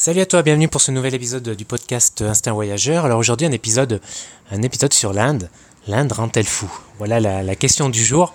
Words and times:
Salut 0.00 0.20
à 0.20 0.24
toi, 0.24 0.40
bienvenue 0.40 0.66
pour 0.66 0.80
ce 0.80 0.90
nouvel 0.92 1.14
épisode 1.14 1.50
du 1.50 1.66
podcast 1.66 2.22
Instinct 2.22 2.54
Voyageur. 2.54 3.04
Alors 3.04 3.18
aujourd'hui 3.18 3.46
un 3.46 3.52
épisode, 3.52 4.00
un 4.50 4.62
épisode 4.62 4.94
sur 4.94 5.12
l'Inde. 5.12 5.50
L'Inde 5.86 6.12
rend-elle 6.12 6.46
fou? 6.46 6.72
Voilà 6.96 7.20
la, 7.20 7.54
question 7.54 7.90
du 7.90 8.02
jour. 8.02 8.32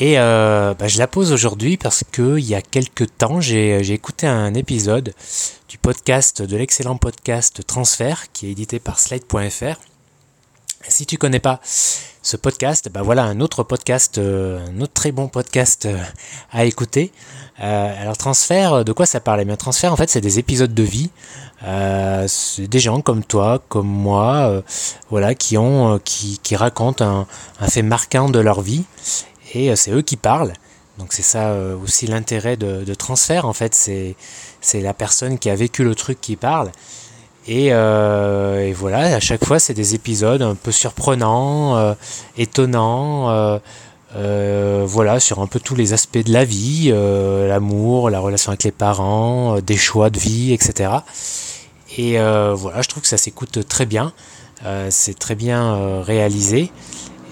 Et 0.00 0.18
euh, 0.18 0.74
bah, 0.74 0.88
je 0.88 0.98
la 0.98 1.06
pose 1.06 1.30
aujourd'hui 1.30 1.76
parce 1.76 2.02
que 2.10 2.38
il 2.38 2.44
y 2.44 2.56
a 2.56 2.62
quelques 2.62 3.16
temps, 3.16 3.40
j'ai 3.40 3.92
écouté 3.92 4.26
un 4.26 4.54
épisode 4.54 5.14
du 5.68 5.78
podcast, 5.78 6.42
de 6.42 6.56
l'excellent 6.56 6.96
podcast 6.96 7.64
Transfert, 7.64 8.32
qui 8.32 8.48
est 8.48 8.50
édité 8.50 8.80
par 8.80 8.98
Slide.fr. 8.98 9.78
Si 10.86 11.06
tu 11.06 11.18
connais 11.18 11.40
pas 11.40 11.60
ce 12.22 12.36
podcast, 12.36 12.88
bah 12.92 13.02
voilà 13.02 13.24
un 13.24 13.40
autre 13.40 13.62
podcast, 13.62 14.18
euh, 14.18 14.64
un 14.68 14.80
autre 14.80 14.92
très 14.92 15.10
bon 15.10 15.28
podcast 15.28 15.86
euh, 15.86 15.98
à 16.52 16.64
écouter. 16.64 17.10
Euh, 17.60 18.02
alors 18.02 18.16
transfert, 18.16 18.84
de 18.84 18.92
quoi 18.92 19.04
ça 19.04 19.18
parle? 19.18 19.40
Eh 19.40 19.44
bien 19.44 19.56
transfert, 19.56 19.92
en 19.92 19.96
fait, 19.96 20.08
c'est 20.08 20.20
des 20.20 20.38
épisodes 20.38 20.72
de 20.72 20.82
vie. 20.82 21.10
c'est 22.28 22.68
des 22.68 22.78
gens 22.78 23.00
comme 23.00 23.24
toi, 23.24 23.60
comme 23.68 23.88
moi, 23.88 24.62
voilà, 25.10 25.34
qui 25.34 25.58
ont, 25.58 25.98
qui, 26.04 26.38
qui 26.42 26.54
racontent 26.54 27.26
un, 27.60 27.66
fait 27.68 27.82
marquant 27.82 28.28
de 28.28 28.38
leur 28.38 28.60
vie, 28.60 28.84
et 29.54 29.74
c'est 29.74 29.90
eux 29.90 30.02
qui 30.02 30.16
parlent. 30.16 30.52
Donc 30.98 31.12
c'est 31.12 31.22
ça 31.22 31.54
aussi 31.82 32.06
l'intérêt 32.06 32.56
de, 32.56 32.84
de, 32.84 32.94
transfert. 32.94 33.46
En 33.46 33.52
fait, 33.52 33.74
c'est 33.74 34.14
c'est 34.60 34.80
la 34.80 34.94
personne 34.94 35.38
qui 35.38 35.50
a 35.50 35.56
vécu 35.56 35.82
le 35.82 35.94
truc 35.94 36.20
qui 36.20 36.36
parle. 36.36 36.70
Euh, 37.50 38.66
et, 38.66 38.72
voilà, 38.72 39.16
à 39.16 39.20
chaque 39.20 39.44
fois, 39.44 39.58
c'est 39.58 39.74
des 39.74 39.94
épisodes 39.94 40.42
un 40.42 40.54
peu 40.54 40.72
surprenants, 40.72 41.76
euh, 41.76 41.94
étonnants, 42.36 43.30
euh, 44.16 44.84
voilà, 44.86 45.20
sur 45.20 45.40
un 45.40 45.46
peu 45.46 45.60
tous 45.60 45.74
les 45.74 45.92
aspects 45.92 46.18
de 46.18 46.32
la 46.32 46.44
vie, 46.44 46.92
l'amour, 46.92 48.10
la 48.10 48.20
relation 48.20 48.50
avec 48.50 48.64
les 48.64 48.72
parents, 48.72 49.60
des 49.60 49.76
choix 49.76 50.10
de 50.10 50.18
vie, 50.18 50.52
etc. 50.52 50.90
Et 51.96 52.18
voilà, 52.18 52.82
je 52.82 52.88
trouve 52.88 53.02
que 53.02 53.08
ça 53.08 53.18
s'écoute 53.18 53.66
très 53.68 53.86
bien, 53.86 54.12
c'est 54.90 55.18
très 55.18 55.34
bien 55.34 56.02
réalisé 56.02 56.70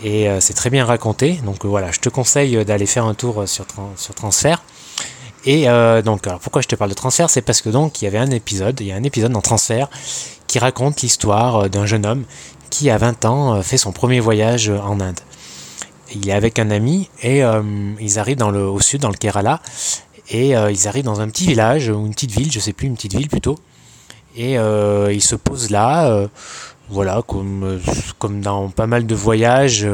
et 0.05 0.29
c'est 0.41 0.55
très 0.55 0.71
bien 0.71 0.85
raconté. 0.85 1.41
Donc 1.45 1.65
voilà, 1.65 1.91
je 1.93 2.01
te 2.01 2.09
conseille 2.09 2.65
d'aller 2.65 2.87
faire 2.87 3.07
un 3.07 3.15
tour 3.15 3.49
sur, 3.49 3.65
sur 3.97 4.15
Transfert. 4.15 4.63
Et 5.47 5.69
euh, 5.69 6.03
donc, 6.03 6.27
alors 6.27 6.41
pourquoi 6.41 6.61
je 6.61 6.67
te 6.67 6.75
parle 6.75 6.91
de 6.91 6.97
transfert? 6.97 7.31
C'est 7.31 7.41
parce 7.41 7.63
que 7.63 7.69
donc 7.71 8.03
il 8.03 8.05
y 8.05 8.09
avait 8.09 8.19
un 8.19 8.31
épisode, 8.31 8.81
il 8.81 8.89
y 8.89 8.93
a 8.93 8.97
un 8.97 9.05
épisode 9.05 9.31
dans 9.31 9.41
Transfert 9.41 9.89
qui 10.49 10.59
raconte 10.59 11.03
l'histoire 11.03 11.57
euh, 11.57 11.69
d'un 11.69 11.87
jeune 11.87 12.05
homme 12.05 12.25
qui, 12.69 12.91
à 12.91 12.99
20 12.99 13.25
ans, 13.25 13.55
euh, 13.55 13.63
fait 13.63 13.79
son 13.79 13.93
premier 13.93 14.19
voyage 14.19 14.69
en 14.69 15.01
Inde. 15.01 15.21
Il 16.15 16.29
est 16.29 16.33
avec 16.33 16.59
un 16.59 16.71
ami 16.71 17.09
et 17.23 17.43
ils 18.01 18.19
arrivent 18.19 18.37
dans 18.37 18.53
le, 18.53 18.61
au 18.61 18.81
sud, 18.81 19.01
dans 19.01 19.09
le 19.09 19.17
Kerala, 19.17 19.61
et 20.31 20.51
ils 20.51 20.89
arrivent 20.89 21.05
dans 21.05 21.21
un 21.21 21.29
petit 21.29 21.49
village, 21.49 21.89
ou 21.89 22.07
une 22.07 22.13
petite 22.13 22.31
ville, 22.31 22.51
je 22.53 22.61
sais 22.61 22.73
plus, 22.73 22.87
une 22.87 22.95
petite 22.95 23.17
ville 23.17 23.29
plutôt. 23.29 23.59
Et 24.37 24.53
ils 24.53 25.23
se 25.23 25.35
posent 25.35 25.71
là, 25.71 26.29
voilà, 26.89 27.23
comme, 27.27 27.81
comme 28.19 28.41
dans 28.41 28.69
pas 28.69 28.87
mal 28.87 29.07
de 29.07 29.15
voyages, 29.15 29.87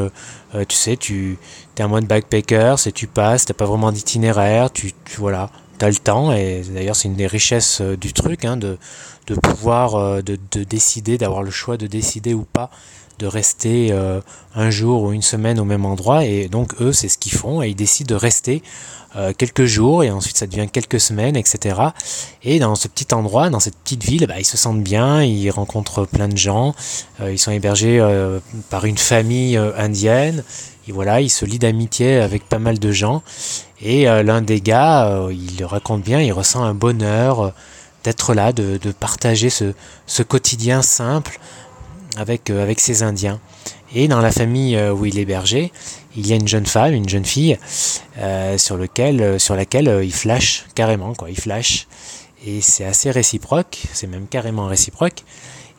tu 0.69 0.77
sais, 0.77 0.97
tu 0.97 1.39
es 1.77 1.83
un 1.83 1.89
mode 1.89 2.07
backpacker, 2.07 2.75
c'est 2.79 2.93
tu 2.93 3.07
passes, 3.07 3.47
t'as 3.47 3.55
pas 3.55 3.65
vraiment 3.65 3.93
d'itinéraire, 3.93 4.71
tu, 4.71 4.93
tu, 5.05 5.17
voilà, 5.19 5.51
as 5.85 5.91
le 5.91 5.97
temps, 5.97 6.33
et 6.33 6.63
d'ailleurs 6.75 6.97
c'est 6.97 7.09
une 7.09 7.17
des 7.17 7.27
richesses 7.27 7.81
euh, 7.81 7.97
du 7.97 8.13
truc, 8.13 8.45
hein, 8.45 8.57
de, 8.57 8.79
de 9.27 9.35
pouvoir 9.35 9.95
euh, 9.95 10.23
de, 10.23 10.39
de 10.53 10.65
décider, 10.65 11.19
d'avoir 11.19 11.43
le 11.43 11.51
choix 11.51 11.77
de 11.77 11.87
décider 11.87 12.35
ou 12.35 12.45
pas 12.45 12.71
de 13.19 13.27
rester 13.27 13.89
euh, 13.93 14.21
un 14.55 14.71
jour 14.71 15.03
ou 15.03 15.13
une 15.13 15.23
semaine 15.23 15.61
au 15.61 15.65
même 15.65 15.85
endroit, 15.85 16.25
et 16.25 16.49
donc 16.49 16.81
eux 16.81 16.93
c'est 16.93 17.09
ce 17.09 17.19
qu'ils 17.19 17.33
font, 17.33 17.63
et 17.63 17.69
ils 17.69 17.77
décident 17.77 18.15
de 18.15 18.19
rester 18.19 18.63
quelques 19.37 19.67
jours, 19.67 20.03
et 20.03 20.11
ensuite 20.11 20.39
ça 20.39 20.47
devient 20.47 20.67
quelques 20.73 20.99
semaines, 20.99 21.37
etc. 21.37 21.77
Et 22.43 22.59
dans 22.59 22.75
ce 22.75 22.89
petit 22.89 23.13
endroit, 23.13 23.51
dans 23.51 23.61
cette 23.61 23.77
petite 23.77 24.03
ville, 24.03 24.27
bah, 24.27 24.39
ils 24.39 24.47
se 24.47 24.57
sentent 24.57 24.83
bien, 24.83 25.23
ils 25.23 25.51
rencontrent 25.51 26.07
plein 26.07 26.29
de 26.29 26.37
gens, 26.39 26.75
ils 27.21 27.39
sont 27.39 27.51
hébergés 27.51 28.01
par 28.71 28.87
une 28.87 28.97
famille 28.97 29.59
indienne, 29.77 30.43
et 30.89 30.93
voilà, 30.93 31.21
il 31.21 31.31
se 31.31 31.45
lie 31.45 31.59
d'amitié 31.59 32.17
avec 32.17 32.49
pas 32.49 32.59
mal 32.59 32.79
de 32.79 32.91
gens. 32.91 33.23
Et 33.83 34.09
euh, 34.09 34.23
l'un 34.23 34.43
des 34.43 34.61
gars, 34.61 35.09
euh, 35.09 35.33
il 35.33 35.65
raconte 35.65 36.03
bien, 36.03 36.21
il 36.21 36.33
ressent 36.33 36.63
un 36.63 36.75
bonheur 36.75 37.41
euh, 37.41 37.51
d'être 38.05 38.33
là, 38.33 38.53
de, 38.53 38.79
partager 38.99 39.51
ce, 39.51 40.23
quotidien 40.23 40.83
simple 40.83 41.39
avec, 42.17 42.51
avec 42.51 42.81
ces 42.81 43.03
Indiens. 43.03 43.41
Et 43.95 44.09
dans 44.09 44.21
la 44.21 44.33
famille 44.33 44.81
où 44.91 45.05
il 45.05 45.19
est 45.19 45.23
hébergé, 45.23 45.71
il 46.17 46.27
y 46.27 46.33
a 46.33 46.37
une 46.37 46.49
jeune 46.49 46.67
femme, 46.67 46.95
une 46.95 47.09
jeune 47.09 47.27
fille, 47.27 47.59
sur, 48.57 48.77
lequel, 48.77 49.39
sur 49.39 49.55
laquelle 49.55 50.01
il 50.03 50.13
flash 50.13 50.65
carrément, 50.75 51.15
quoi, 51.15 51.31
il 51.31 51.39
flash. 51.39 51.87
Et 52.45 52.61
c'est 52.61 52.87
assez 52.87 53.11
réciproque, 53.11 53.83
c'est 53.93 54.09
même 54.09 54.27
carrément 54.27 54.67
réciproque. 54.67 55.23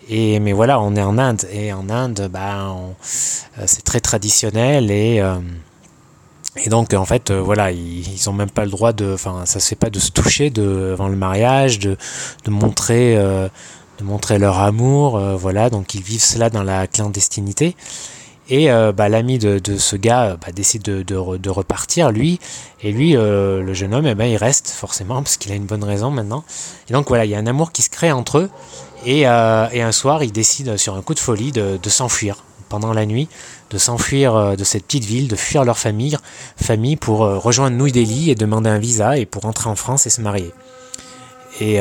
Et, 0.07 0.39
mais 0.39 0.53
voilà, 0.53 0.79
on 0.79 0.95
est 0.95 1.01
en 1.01 1.17
Inde. 1.17 1.45
Et 1.51 1.73
en 1.73 1.89
Inde, 1.89 2.29
bah, 2.31 2.73
c'est 3.01 3.83
très 3.83 3.99
traditionnel. 3.99 4.91
Et, 4.91 5.21
et 6.57 6.69
donc, 6.69 6.93
en 6.93 7.05
fait, 7.05 7.31
euh, 7.31 7.41
voilà, 7.41 7.71
ils 7.71 8.19
n'ont 8.27 8.33
même 8.33 8.49
pas 8.49 8.65
le 8.65 8.71
droit 8.71 8.93
de. 8.93 9.13
Enfin, 9.13 9.45
ça 9.45 9.59
se 9.59 9.69
fait 9.69 9.75
pas 9.75 9.89
de 9.89 9.99
se 9.99 10.11
toucher 10.11 10.49
de, 10.49 10.91
avant 10.93 11.07
le 11.07 11.15
mariage, 11.15 11.79
de, 11.79 11.97
de 12.45 12.51
montrer. 12.51 13.15
de 13.15 14.03
montrer 14.03 14.39
leur 14.39 14.57
amour, 14.57 15.19
voilà, 15.37 15.69
donc 15.69 15.93
ils 15.93 16.01
vivent 16.01 16.23
cela 16.23 16.49
dans 16.49 16.63
la 16.63 16.87
clandestinité. 16.87 17.75
Et 18.49 18.67
bah, 18.67 19.07
l'ami 19.07 19.37
de, 19.37 19.59
de, 19.59 19.77
ce 19.77 19.95
gars 19.95 20.35
bah, 20.41 20.51
décide 20.51 20.81
de, 20.81 21.03
de, 21.03 21.37
de, 21.37 21.49
repartir, 21.51 22.11
lui, 22.11 22.39
et 22.81 22.91
lui, 22.91 23.13
le 23.13 23.73
jeune 23.73 23.93
homme, 23.93 24.07
eh 24.07 24.15
ben, 24.15 24.25
il 24.25 24.35
reste 24.35 24.69
forcément, 24.69 25.15
parce 25.21 25.37
qu'il 25.37 25.51
a 25.51 25.55
une 25.55 25.67
bonne 25.67 25.83
raison 25.83 26.09
maintenant. 26.09 26.43
Et 26.89 26.93
donc 26.93 27.07
voilà, 27.07 27.25
il 27.25 27.31
y 27.31 27.35
a 27.35 27.37
un 27.37 27.45
amour 27.45 27.71
qui 27.71 27.83
se 27.83 27.91
crée 27.91 28.11
entre 28.11 28.39
eux, 28.39 28.49
euh, 29.07 29.67
et, 29.71 29.81
un 29.81 29.91
soir, 29.91 30.23
il 30.23 30.31
décide 30.31 30.77
sur 30.77 30.95
un 30.95 31.01
coup 31.01 31.13
de 31.13 31.19
folie 31.19 31.51
de, 31.51 31.77
s'enfuir 31.87 32.37
pendant 32.73 32.91
la 32.91 33.05
nuit, 33.05 33.27
de 33.69 33.77
s'enfuir 33.77 34.35
euh, 34.35 34.55
de 34.55 34.63
cette 34.63 34.85
petite 34.85 35.05
ville, 35.05 35.27
de 35.27 35.35
fuir 35.35 35.63
leur 35.63 35.77
famille, 35.77 36.17
famille 36.59 36.95
pour 36.95 37.23
euh, 37.23 37.37
rejoindre 37.37 37.77
New 37.77 37.91
Delhi 37.91 38.31
et 38.31 38.35
demander 38.35 38.67
un 38.67 38.79
visa 38.79 39.15
et 39.19 39.27
pour 39.27 39.43
rentrer 39.43 39.69
en 39.69 39.75
France 39.75 40.07
et 40.07 40.09
se 40.09 40.21
marier. 40.21 40.51
Et 41.61 41.77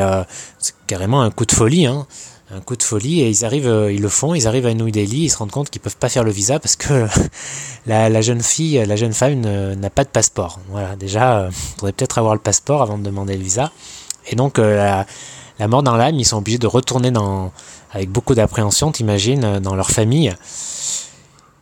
c'est 0.59 0.75
carrément 0.87 1.23
un 1.23 1.31
coup 1.31 1.47
de 1.47 1.53
folie, 1.53 1.87
hein, 1.87 2.07
un 2.55 2.61
coup 2.61 2.77
de 2.77 2.83
folie. 2.83 3.23
Et 3.23 3.31
ils 3.31 3.43
arrivent, 3.47 3.89
ils 3.91 4.03
le 4.03 4.09
font, 4.11 4.35
ils 4.35 4.47
arrivent 4.47 4.67
à 4.67 4.75
New 4.75 4.91
Delhi, 4.91 5.21
ils 5.25 5.31
se 5.31 5.39
rendent 5.39 5.51
compte 5.51 5.71
qu'ils 5.71 5.81
peuvent 5.81 5.97
pas 5.97 6.11
faire 6.11 6.25
le 6.25 6.31
visa 6.31 6.61
parce 6.61 6.77
que 6.77 7.07
la, 7.87 8.21
jeune 8.21 8.43
fille, 8.43 8.85
la 8.87 8.97
jeune 8.97 9.15
femme 9.15 9.41
n'a 9.41 9.89
pas 9.89 10.05
de 10.05 10.11
passeport. 10.11 10.61
Voilà, 10.69 10.95
déjà, 10.95 11.49
il 11.49 11.55
faudrait 11.79 11.93
peut-être 11.93 12.19
avoir 12.19 12.35
le 12.35 12.41
passeport 12.41 12.83
avant 12.83 12.99
de 12.99 13.03
demander 13.03 13.35
le 13.35 13.43
visa. 13.43 13.73
Et 14.31 14.37
donc 14.37 14.59
la 14.59 15.07
la 15.59 15.69
mort 15.69 15.83
dans 15.83 15.97
l'âme, 15.97 16.17
ils 16.17 16.25
sont 16.25 16.39
obligés 16.39 16.59
de 16.59 16.67
retourner 16.67 17.11
dans, 17.11 17.53
avec 17.93 18.11
beaucoup 18.11 18.35
d'appréhension, 18.35 18.91
t'imagines, 18.91 19.45
euh, 19.45 19.61
dans 19.61 19.75
leur 19.75 19.91
famille. 19.91 20.35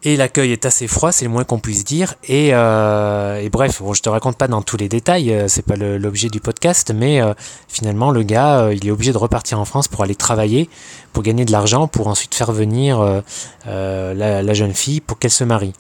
Et 0.03 0.17
l'accueil 0.17 0.53
est 0.53 0.65
assez 0.65 0.87
froid, 0.87 1.13
c'est 1.13 1.27
le 1.27 1.31
moins 1.31 1.45
qu'on 1.45 1.59
puisse 1.59 1.85
dire. 1.85 2.15
Et, 2.25 2.51
euh, 2.55 3.47
bref, 3.53 3.83
bon, 3.83 3.93
je 3.93 4.01
te 4.01 4.09
raconte 4.09 4.39
pas 4.39 4.49
dans 4.49 4.63
tous 4.63 4.79
les 4.79 4.89
détails, 4.89 5.31
euh, 5.31 5.47
c'est 5.47 5.61
pas 5.61 5.77
l'objet 5.77 6.31
du 6.31 6.41
podcast, 6.41 6.91
mais 6.95 7.21
finalement 7.69 8.11
le 8.11 8.23
gars, 8.23 8.71
il 8.73 8.87
est 8.87 8.91
obligé 8.91 9.13
de 9.13 9.19
repartir 9.19 9.61
en 9.61 9.67
France 9.67 9.89
pour 9.89 10.03
aller 10.03 10.15
travailler, 10.15 10.71
pour 11.13 11.23
gagner 11.23 11.45
de 11.45 11.53
l'argent, 11.53 11.87
pour 11.87 12.07
ensuite 12.07 12.35
faire 12.35 12.51
venir 12.51 13.23
la, 13.67 14.55
jeune 14.55 14.73
fille 14.73 15.03
pour 15.03 15.19
qu'elle 15.19 15.31
se 15.31 15.45
marie. 15.45 15.75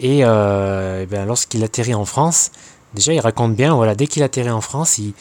Et, 0.00 0.22
ben, 0.22 1.24
lorsqu'il 1.24 1.62
atterrit 1.62 1.94
en 1.94 2.04
France, 2.04 2.50
déjà 2.94 3.12
il 3.12 3.20
raconte 3.20 3.54
bien, 3.54 3.72
voilà, 3.76 3.94
dès 3.94 4.08
qu'il 4.08 4.24
atterrit 4.24 4.50
en 4.50 4.60
France, 4.60 4.98
il, 4.98 5.12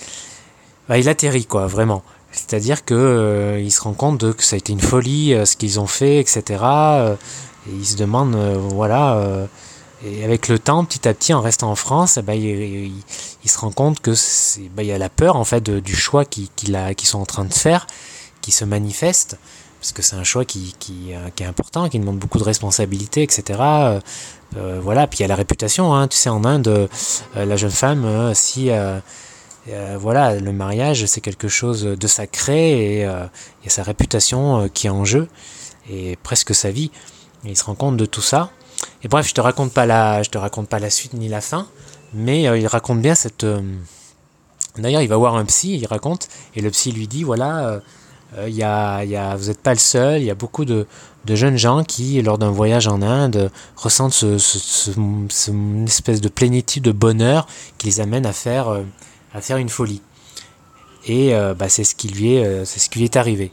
bah, 0.89 0.97
il 0.97 1.07
atterrit 1.07 1.45
quoi, 1.45 1.67
vraiment. 1.67 2.01
C'est-à-dire 2.31 2.85
que 2.85 2.93
euh, 2.93 3.59
il 3.59 3.71
se 3.71 3.81
rend 3.81 3.93
compte 3.93 4.33
que 4.35 4.43
ça 4.43 4.55
a 4.55 4.57
été 4.57 4.73
une 4.73 4.81
folie, 4.81 5.33
euh, 5.33 5.45
ce 5.45 5.55
qu'ils 5.55 5.79
ont 5.79 5.87
fait, 5.87 6.19
etc. 6.19 6.43
Euh, 6.61 7.15
et 7.67 7.71
il 7.73 7.85
se 7.85 7.95
demande, 7.97 8.35
voilà. 8.71 9.47
et 10.05 10.23
avec 10.23 10.47
le 10.47 10.57
temps, 10.57 10.85
petit 10.85 11.05
à 11.05 11.13
petit, 11.13 11.33
en 11.33 11.41
restant 11.41 11.69
en 11.69 11.75
France, 11.75 12.17
bah, 12.23 12.33
il, 12.33 12.93
se 13.45 13.57
rend 13.57 13.71
compte 13.71 13.99
que 13.99 14.13
il 14.77 14.85
y 14.85 14.91
a 14.93 14.97
la 14.97 15.09
peur 15.09 15.35
en 15.35 15.43
fait 15.43 15.69
du 15.69 15.93
choix 15.93 16.23
qu'ils 16.23 16.47
sont 17.03 17.19
en 17.19 17.25
train 17.25 17.43
de 17.43 17.53
faire, 17.53 17.85
qui 18.39 18.51
se 18.51 18.63
manifeste, 18.63 19.37
parce 19.81 19.91
que 19.91 20.01
c'est 20.01 20.15
un 20.15 20.23
choix 20.23 20.45
qui, 20.45 20.75
est 21.11 21.43
important, 21.43 21.89
qui 21.89 21.99
demande 21.99 22.19
beaucoup 22.19 22.39
de 22.39 22.45
responsabilités, 22.45 23.21
etc. 23.23 23.59
voilà. 24.55 25.07
Puis 25.07 25.19
il 25.19 25.21
y 25.23 25.25
a 25.25 25.27
la 25.27 25.35
réputation, 25.35 25.93
hein, 25.93 26.07
tu 26.07 26.17
sais, 26.17 26.29
en 26.29 26.45
Inde, 26.45 26.87
la 27.35 27.57
jeune 27.57 27.69
femme, 27.69 28.33
si 28.33 28.71
euh, 29.69 29.97
voilà, 29.99 30.35
le 30.35 30.51
mariage, 30.53 31.05
c'est 31.05 31.21
quelque 31.21 31.47
chose 31.47 31.83
de 31.83 32.07
sacré 32.07 32.99
et 32.99 33.05
euh, 33.05 33.25
il 33.61 33.65
y 33.65 33.67
a 33.67 33.69
sa 33.69 33.83
réputation 33.83 34.61
euh, 34.61 34.67
qui 34.67 34.87
est 34.87 34.91
en 34.91 35.03
jeu 35.03 35.27
et 35.89 36.17
presque 36.23 36.55
sa 36.55 36.71
vie. 36.71 36.91
il 37.43 37.57
se 37.57 37.65
rend 37.65 37.75
compte 37.75 37.97
de 37.97 38.05
tout 38.05 38.21
ça. 38.21 38.51
Et 39.03 39.07
bref, 39.07 39.27
je 39.27 39.33
te 39.33 39.41
raconte 39.41 39.73
pas 39.73 39.85
la, 39.85 40.23
je 40.23 40.29
te 40.29 40.37
raconte 40.37 40.69
pas 40.69 40.79
la 40.79 40.89
suite 40.89 41.13
ni 41.13 41.27
la 41.27 41.41
fin, 41.41 41.67
mais 42.13 42.43
il 42.43 42.67
raconte 42.67 43.01
bien 43.01 43.15
cette. 43.15 43.45
D'ailleurs, 44.77 45.01
il 45.01 45.07
va 45.07 45.17
voir 45.17 45.35
un 45.35 45.45
psy, 45.45 45.75
il 45.75 45.85
raconte, 45.87 46.27
et 46.55 46.61
le 46.61 46.69
psy 46.69 46.91
lui 46.91 47.07
dit 47.07 47.23
voilà, 47.23 47.81
il 48.45 48.53
y 48.53 48.61
a, 48.61 49.03
y 49.03 49.15
a, 49.15 49.35
vous 49.35 49.47
n'êtes 49.47 49.61
pas 49.61 49.73
le 49.73 49.79
seul, 49.79 50.21
il 50.21 50.25
y 50.25 50.29
a 50.29 50.35
beaucoup 50.35 50.63
de, 50.63 50.85
de, 51.25 51.35
jeunes 51.35 51.57
gens 51.57 51.83
qui, 51.83 52.21
lors 52.21 52.37
d'un 52.37 52.51
voyage 52.51 52.87
en 52.87 53.01
Inde, 53.01 53.49
ressentent 53.75 54.13
ce, 54.13 54.37
ce, 54.37 54.91
espèce 55.85 56.21
de 56.21 56.29
plénitude, 56.29 56.83
de 56.83 56.91
bonheur 56.91 57.47
qui 57.79 57.87
les 57.87 57.99
amène 57.99 58.27
à 58.27 58.33
faire 58.33 58.79
à 59.33 59.41
faire 59.41 59.57
une 59.57 59.69
folie. 59.69 60.01
et 61.05 61.33
bah, 61.57 61.69
c'est 61.69 61.83
ce 61.83 61.95
qui 61.95 62.09
lui 62.09 62.35
est, 62.35 62.65
c'est 62.65 62.79
ce 62.79 62.89
qui 62.89 62.99
lui 62.99 63.05
est 63.05 63.15
arrivé. 63.15 63.51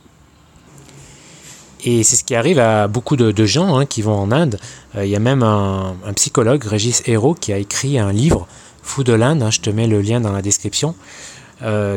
Et 1.86 2.02
c'est 2.02 2.16
ce 2.16 2.24
qui 2.24 2.34
arrive 2.34 2.58
à 2.58 2.88
beaucoup 2.88 3.14
de, 3.16 3.44
gens 3.44 3.76
hein, 3.76 3.84
qui 3.84 4.00
vont 4.00 4.18
en 4.18 4.32
Inde. 4.32 4.58
Il 4.96 5.06
y 5.06 5.16
a 5.16 5.20
même 5.20 5.42
un, 5.42 5.94
psychologue, 6.16 6.64
Régis 6.64 7.02
Hérault, 7.06 7.34
qui 7.34 7.52
a 7.52 7.58
écrit 7.58 7.98
un 7.98 8.10
livre, 8.10 8.46
Fou 8.82 9.04
de 9.04 9.12
l'Inde, 9.12 9.42
hein, 9.42 9.50
je 9.50 9.60
te 9.60 9.70
mets 9.70 9.86
le 9.86 10.00
lien 10.00 10.20
dans 10.20 10.32
la 10.32 10.40
description, 10.40 10.94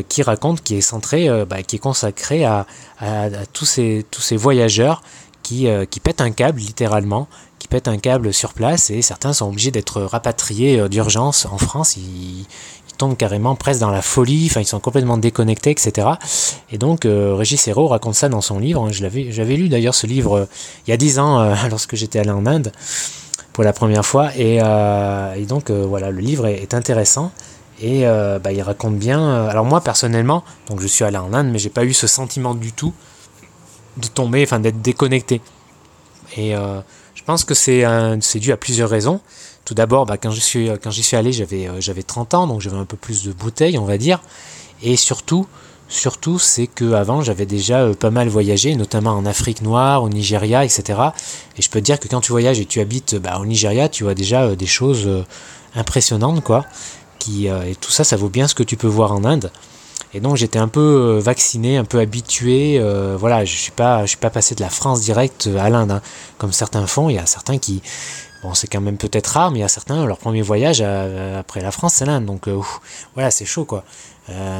qui 0.09 0.23
raconte, 0.23 0.61
qui 0.61 0.75
est 0.75 0.81
centré, 0.81 1.29
bah, 1.45 1.63
qui 1.63 1.77
est 1.77 1.79
consacré 1.79 2.43
à, 2.43 2.65
tous, 3.53 3.65
ces, 3.65 4.05
tous 4.11 4.21
ces 4.21 4.35
voyageurs 4.35 5.01
qui, 5.41 5.67
qui 5.89 5.99
pètent 6.01 6.21
un 6.21 6.31
câble 6.31 6.59
littéralement, 6.59 7.29
qui 7.59 7.67
pètent 7.67 7.87
un 7.87 7.97
câble 7.97 8.33
sur 8.33 8.53
place 8.53 8.89
et 8.89 9.01
certains 9.01 9.33
sont 9.33 9.47
obligés 9.47 9.71
d'être 9.71 10.01
rapatriés 10.01 10.79
euh, 10.79 10.87
d'urgence 10.87 11.45
en 11.45 11.57
France. 11.57 11.97
Tombent 12.97 13.15
carrément 13.15 13.55
presque 13.55 13.79
dans 13.79 13.89
la 13.89 14.01
folie, 14.01 14.47
enfin 14.49 14.61
ils 14.61 14.67
sont 14.67 14.79
complètement 14.79 15.17
déconnectés, 15.17 15.71
etc. 15.71 16.07
Et 16.71 16.77
donc 16.77 17.05
euh, 17.05 17.35
Régis 17.35 17.67
Hérault 17.67 17.87
raconte 17.87 18.15
ça 18.15 18.29
dans 18.29 18.41
son 18.41 18.59
livre. 18.59 18.83
Hein. 18.83 18.91
J'avais 18.91 19.55
lu 19.55 19.69
d'ailleurs 19.69 19.95
ce 19.95 20.07
livre 20.07 20.37
euh, 20.37 20.45
il 20.85 20.91
y 20.91 20.93
a 20.93 20.97
dix 20.97 21.19
ans 21.19 21.53
lorsque 21.69 21.95
j'étais 21.95 22.19
allé 22.19 22.31
en 22.31 22.45
Inde 22.45 22.71
pour 23.53 23.63
la 23.63 23.73
première 23.73 24.05
fois. 24.05 24.29
Et, 24.37 24.59
donc 25.47 25.71
voilà, 25.71 26.11
le 26.11 26.19
livre 26.19 26.45
est, 26.45 26.73
intéressant. 26.73 27.31
Et 27.81 28.03
bah, 28.03 28.51
il 28.51 28.61
raconte 28.61 28.97
bien. 28.97 29.47
alors 29.47 29.65
moi 29.65 29.81
personnellement, 29.81 30.43
donc 30.67 30.79
je 30.79 30.87
suis 30.87 31.03
allé 31.03 31.17
en 31.17 31.33
Inde, 31.33 31.49
mais 31.51 31.57
j'ai 31.57 31.69
pas 31.69 31.83
eu 31.83 31.93
ce 31.93 32.05
sentiment 32.05 32.53
du 32.53 32.71
tout 32.71 32.93
de 33.97 34.07
tomber, 34.07 34.43
enfin 34.43 34.59
d'être 34.59 34.81
déconnecté. 34.81 35.41
Et 36.37 36.53
je 36.53 37.23
pense 37.25 37.43
que 37.43 37.55
c'est 37.55 38.39
dû 38.39 38.51
à 38.51 38.57
plusieurs 38.57 38.89
raisons. 38.89 39.21
Tout 39.67 39.73
d'abord, 39.73 40.05
bah, 40.05 40.15
quand 40.15 40.31
j'y 40.31 40.39
suis, 40.39 40.69
allé, 41.17 41.33
j'avais 41.33 41.67
euh, 41.67 41.81
j'avais 41.81 42.01
30 42.01 42.35
ans, 42.35 42.47
donc 42.47 42.61
j'avais 42.61 42.77
un 42.77 42.85
peu 42.85 42.95
plus 42.95 43.25
de 43.25 43.33
bouteilles, 43.33 43.77
on 43.77 43.83
va 43.83 43.97
dire. 43.97 44.21
Et 44.81 44.95
surtout, 44.95 45.45
surtout 45.89 46.39
c'est 46.39 46.67
qu'avant, 46.67 47.21
j'avais 47.21 47.45
déjà 47.45 47.81
euh, 47.81 47.93
pas 47.93 48.09
mal 48.09 48.29
voyagé, 48.29 48.77
notamment 48.77 49.11
en 49.11 49.25
Afrique 49.25 49.61
noire, 49.61 50.03
au 50.03 50.07
Nigeria, 50.07 50.63
etc. 50.63 51.01
Et 51.57 51.61
je 51.61 51.69
peux 51.69 51.81
te 51.81 51.83
dire 51.83 51.99
que 51.99 52.07
quand 52.07 52.21
tu 52.21 52.31
voyages 52.31 52.61
et 52.61 52.65
tu 52.65 52.79
habites 52.79 53.15
bah, 53.15 53.39
au 53.41 53.45
Nigeria, 53.45 53.89
tu 53.89 54.05
vois 54.05 54.13
déjà 54.13 54.43
euh, 54.43 54.55
des 54.55 54.67
choses 54.67 55.25
impressionnantes, 55.75 56.41
quoi. 56.45 56.65
Et 57.29 57.75
tout 57.81 57.91
ça, 57.91 58.05
ça 58.05 58.15
vaut 58.15 58.29
bien 58.29 58.47
ce 58.47 58.55
que 58.55 58.63
tu 58.63 58.77
peux 58.77 58.87
voir 58.87 59.11
en 59.11 59.25
Inde. 59.25 59.51
Et 60.13 60.19
donc 60.19 60.37
j'étais 60.37 60.59
un 60.59 60.67
peu 60.67 60.79
euh, 60.79 61.19
vacciné, 61.19 61.77
un 61.77 61.83
peu 61.83 61.99
habitué. 61.99 62.79
Euh, 62.79 63.17
voilà, 63.19 63.43
je 63.45 63.51
suis 63.51 63.71
suis 64.05 64.17
pas 64.17 64.29
passé 64.29 64.55
de 64.55 64.61
la 64.61 64.69
France 64.69 65.01
directe 65.01 65.49
à 65.59 65.69
l'Inde, 65.69 65.91
hein, 65.91 66.01
comme 66.37 66.53
certains 66.53 66.87
font. 66.87 67.09
Il 67.09 67.15
y 67.15 67.19
a 67.19 67.25
certains 67.25 67.57
qui, 67.57 67.81
bon, 68.43 68.53
c'est 68.53 68.67
quand 68.67 68.81
même 68.81 68.97
peut-être 68.97 69.27
rare, 69.27 69.51
mais 69.51 69.59
il 69.59 69.61
y 69.61 69.65
a 69.65 69.69
certains, 69.69 70.05
leur 70.05 70.17
premier 70.17 70.41
voyage 70.41 70.81
après 70.81 71.61
la 71.61 71.71
France, 71.71 71.95
c'est 71.95 72.05
l'Inde. 72.05 72.25
Donc 72.25 72.47
euh, 72.47 72.59
voilà, 73.13 73.31
c'est 73.31 73.45
chaud 73.45 73.65
quoi. 73.65 73.83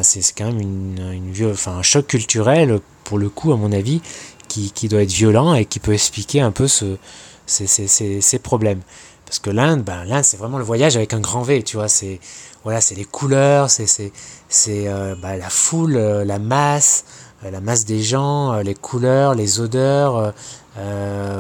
c'est 0.02 0.22
quand 0.38 0.46
même 0.46 0.62
une, 0.62 1.32
une 1.38 1.56
un 1.68 1.82
choc 1.82 2.08
culturel 2.08 2.80
pour 3.04 3.18
le 3.18 3.30
coup, 3.30 3.54
à 3.54 3.58
mon 3.58 3.72
avis, 3.72 4.02
qui, 4.48 4.72
qui 4.72 4.88
doit 4.88 5.02
être 5.02 5.12
violent 5.12 5.54
et 5.54 5.66
qui 5.66 5.80
peut 5.80 5.94
expliquer 5.94 6.42
un 6.42 6.52
peu 6.52 6.68
ce, 6.68 6.98
ces, 7.46 7.68
ces, 7.68 8.22
ces, 8.22 8.40
problèmes. 8.40 8.82
Parce 9.26 9.40
que 9.40 9.50
l'Inde, 9.50 9.84
ben, 9.84 10.04
l'Inde, 10.06 10.24
c'est 10.24 10.38
vraiment 10.38 10.58
le 10.58 10.64
voyage 10.64 10.96
avec 10.96 11.14
un 11.14 11.20
grand 11.20 11.42
V, 11.42 11.64
tu 11.64 11.78
vois. 11.78 11.88
C'est 11.88 12.20
voilà, 12.64 12.82
c'est 12.82 12.96
les 12.96 13.06
couleurs, 13.06 13.70
c'est 13.70 13.88
c'est 13.88 14.88
euh, 14.88 15.16
bah, 15.16 15.38
la 15.38 15.50
foule, 15.50 15.96
euh, 15.96 16.26
la 16.26 16.40
masse, 16.40 17.06
euh, 17.06 17.27
la 17.44 17.62
masse 17.62 17.86
des 17.86 18.02
gens, 18.02 18.60
les 18.60 18.74
couleurs, 18.74 19.36
les 19.36 19.60
odeurs. 19.60 20.34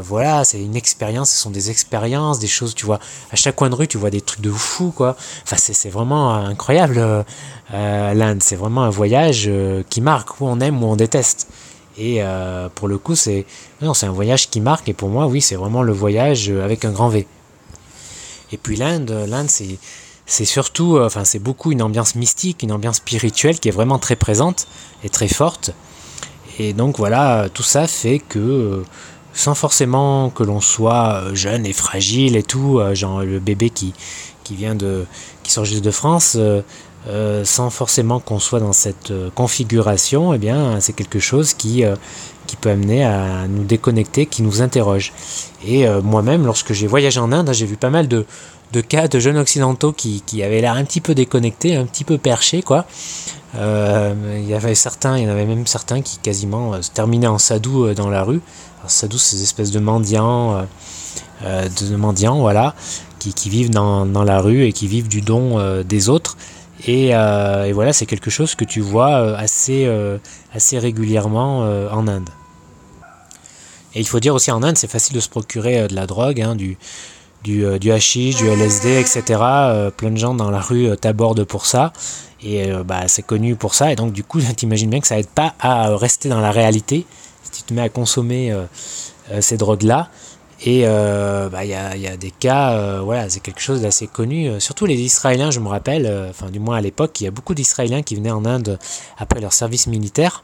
voilà, 0.04 0.44
c'est 0.44 0.62
une 0.62 0.76
expérience, 0.76 1.32
ce 1.32 1.38
sont 1.38 1.50
des 1.50 1.70
expériences, 1.72 2.40
des 2.40 2.48
choses, 2.48 2.76
tu 2.76 2.86
vois, 2.86 3.00
à 3.32 3.36
chaque 3.36 3.56
coin 3.56 3.70
de 3.70 3.76
rue, 3.76 3.88
tu 3.88 3.98
vois 3.98 4.10
des 4.10 4.22
trucs 4.22 4.42
de 4.42 4.52
fou, 4.52 4.94
quoi. 4.96 5.16
Enfin, 5.44 5.58
c'est 5.58 5.90
vraiment 5.90 6.34
incroyable, 6.34 7.26
l'Inde. 7.72 8.42
C'est 8.42 8.56
vraiment 8.56 8.84
un 8.84 8.90
voyage 8.90 9.50
qui 9.90 10.02
marque, 10.02 10.40
où 10.40 10.48
on 10.48 10.60
aime, 10.60 10.84
ou 10.84 10.88
on 10.88 10.96
déteste. 10.96 11.48
Et 11.98 12.22
pour 12.76 12.88
le 12.88 12.98
coup, 12.98 13.16
c'est 13.16 13.46
un 13.82 14.12
voyage 14.12 14.50
qui 14.50 14.62
marque, 14.62 14.88
et 14.90 14.94
pour 14.94 15.10
moi, 15.10 15.28
oui, 15.28 15.42
c'est 15.42 15.56
vraiment 15.56 15.82
le 15.82 15.94
voyage 15.94 16.50
avec 16.50 16.86
un 16.86 16.92
grand 16.92 17.10
V. 17.10 17.28
Et 18.52 18.58
puis 18.58 18.78
l'Inde, 18.78 19.26
l'Inde, 19.28 19.50
c'est 19.50 19.78
c'est 20.30 20.46
surtout, 20.46 20.98
euh, 20.98 21.06
enfin 21.06 21.24
c'est 21.24 21.40
beaucoup 21.40 21.72
une 21.72 21.82
ambiance 21.82 22.14
mystique, 22.16 22.62
une 22.62 22.74
ambiance 22.74 22.98
spirituelle 22.98 23.60
qui 23.60 23.70
est 23.70 23.72
vraiment 23.72 23.98
très 23.98 24.18
présente 24.18 24.68
et 25.04 25.10
très 25.10 25.30
forte. 25.30 25.72
Et 26.60 26.74
donc 26.74 26.98
voilà, 26.98 27.48
tout 27.54 27.64
ça 27.64 27.88
fait 27.88 28.20
que 28.20 28.40
euh, 28.40 28.84
sans 29.34 29.56
forcément 29.56 30.30
que 30.30 30.44
l'on 30.44 30.62
soit 30.62 31.22
euh, 31.22 31.36
jeune 31.36 31.66
et 31.66 31.74
fragile 31.74 32.36
et 32.36 32.44
tout, 32.44 32.82
genre 32.94 33.22
le 33.22 33.40
bébé 33.40 33.70
qui, 33.70 33.94
vient 34.50 34.76
de 34.76 35.06
qui 35.44 35.52
sort 35.52 35.66
juste 35.66 35.84
de 35.84 35.92
France, 35.92 36.38
sans 37.44 37.70
forcément 37.70 38.20
qu'on 38.20 38.40
soit 38.40 38.62
dans 38.62 38.74
cette 38.74 39.12
configuration, 39.36 40.34
eh 40.34 40.38
bien 40.38 40.80
c'est 40.80 40.94
quelque 40.94 41.20
chose 41.20 41.54
qui 41.54 41.84
qui 42.48 42.56
peut 42.56 42.70
amener 42.70 43.04
à 43.04 43.46
nous 43.50 43.66
déconnecter, 43.66 44.26
qui 44.26 44.42
nous 44.42 44.62
interroge. 44.62 45.12
Et 45.66 45.86
moi-même, 46.02 46.46
lorsque 46.46 46.72
j'ai 46.72 46.88
voyagé 46.88 47.20
en 47.20 47.34
Inde, 47.34 47.50
j'ai 47.52 47.66
vu 47.66 47.76
pas 47.76 47.90
mal 47.90 48.08
de, 48.08 48.26
de 48.72 48.82
cas 48.82 49.08
de 49.08 49.20
jeunes 49.20 49.38
occidentaux 49.38 49.92
qui, 49.92 50.22
qui 50.26 50.44
avaient 50.44 50.62
l'air 50.62 50.74
un 50.74 50.84
petit 50.84 51.02
peu 51.02 51.16
déconnectés, 51.16 51.76
un 51.76 51.86
petit 51.86 52.04
peu 52.04 52.18
perchés, 52.18 52.62
quoi. 52.62 52.86
Euh, 53.56 54.14
il 54.40 54.48
y 54.48 54.54
avait 54.54 54.76
certains, 54.76 55.18
il 55.18 55.24
y 55.24 55.28
en 55.28 55.32
avait 55.32 55.46
même 55.46 55.68
certains 55.68 56.02
qui 56.02 56.18
quasiment 56.18 56.74
euh, 56.74 56.82
se 56.82 56.92
terminaient 56.92 57.28
en 57.28 57.38
sadou 57.38 57.86
euh, 57.86 57.94
dans 57.94 58.10
la 58.10 58.24
rue. 58.24 58.42
Alors, 58.80 58.92
sadou, 58.92 59.18
des 59.18 59.44
espèces 59.44 59.72
de 59.72 59.80
mendiants, 59.80 60.68
de 61.44 61.96
mendiants, 61.96 62.40
voilà, 62.40 62.76
qui, 63.20 63.34
qui 63.34 63.50
vivent 63.50 63.70
dans, 63.70 64.06
dans, 64.06 64.24
la 64.24 64.40
rue 64.40 64.64
et 64.64 64.74
qui 64.74 64.88
vivent 64.88 65.08
du 65.08 65.22
don 65.22 65.82
des 65.84 66.10
autres. 66.10 66.38
Et, 66.86 67.08
et 67.08 67.72
voilà, 67.74 67.92
c'est 67.92 68.06
quelque 68.06 68.30
chose 68.30 68.54
que 68.54 68.64
tu 68.64 68.82
vois 68.82 69.36
assez, 69.36 69.92
assez 70.54 70.78
régulièrement 70.78 71.62
en 71.92 72.08
Inde. 72.08 72.30
Et 73.96 74.00
il 74.00 74.08
faut 74.08 74.20
dire 74.20 74.36
aussi 74.36 74.52
en 74.52 74.62
Inde, 74.62 74.78
c'est 74.78 74.92
facile 74.92 75.16
de 75.16 75.22
se 75.22 75.30
procurer 75.30 75.88
de 75.88 75.96
la 75.96 76.06
drogue, 76.06 76.40
hein, 76.40 76.56
du, 76.56 76.78
du, 77.44 77.66
euh, 77.66 77.80
du 77.80 77.92
hashish, 77.92 78.36
du 78.36 78.48
LSD, 78.48 79.00
etc. 79.00 79.24
Euh, 79.42 79.92
plein 79.92 80.12
de 80.12 80.18
gens 80.18 80.34
dans 80.34 80.52
la 80.52 80.60
rue 80.60 80.88
euh, 80.88 80.96
t'abordent 80.96 81.44
pour 81.44 81.66
ça. 81.66 81.94
Et 82.44 82.70
bah, 82.86 83.08
c'est 83.08 83.24
connu 83.24 83.56
pour 83.56 83.74
ça. 83.74 83.92
Et 83.92 83.96
donc, 83.96 84.14
du 84.14 84.24
coup, 84.24 84.40
t'imagines 84.56 84.92
bien 84.92 85.00
que 85.00 85.08
ça 85.08 85.18
aide 85.18 85.28
pas 85.28 85.56
à 85.60 85.96
rester 85.98 86.30
dans 86.30 86.40
la 86.40 86.52
réalité. 86.52 87.06
Si 87.44 87.52
tu 87.52 87.64
te 87.64 87.74
mets 87.74 87.82
à 87.82 87.90
consommer 87.90 88.56
ces 89.40 89.58
drogues-là. 89.58 90.10
Et 90.64 90.84
bah, 90.84 91.64
il 91.64 91.72
y, 91.72 91.74
a, 91.74 91.98
y, 91.98 92.08
a, 92.08 92.16
des 92.16 92.30
cas, 92.30 93.02
voilà, 93.02 93.28
c'est 93.30 93.40
quelque 93.40 93.60
chose 93.60 93.82
d'assez 93.82 94.06
connu. 94.06 94.62
surtout 94.62 94.86
les 94.86 95.02
Israéliens, 95.02 95.50
je 95.50 95.60
me 95.60 95.68
rappelle, 95.68 96.28
enfin 96.30 96.52
du 96.52 96.60
moins 96.60 96.78
à 96.78 96.82
l'époque, 96.82 97.20
il 97.20 97.24
y 97.24 97.28
a 97.28 97.32
beaucoup 97.32 97.56
d'Israéliens 97.56 98.04
qui 98.04 98.16
venaient 98.16 98.30
en 98.30 98.46
Inde 98.46 98.78
après 99.18 99.42
leur 99.42 99.54
service 99.54 99.88
militaire 99.88 100.44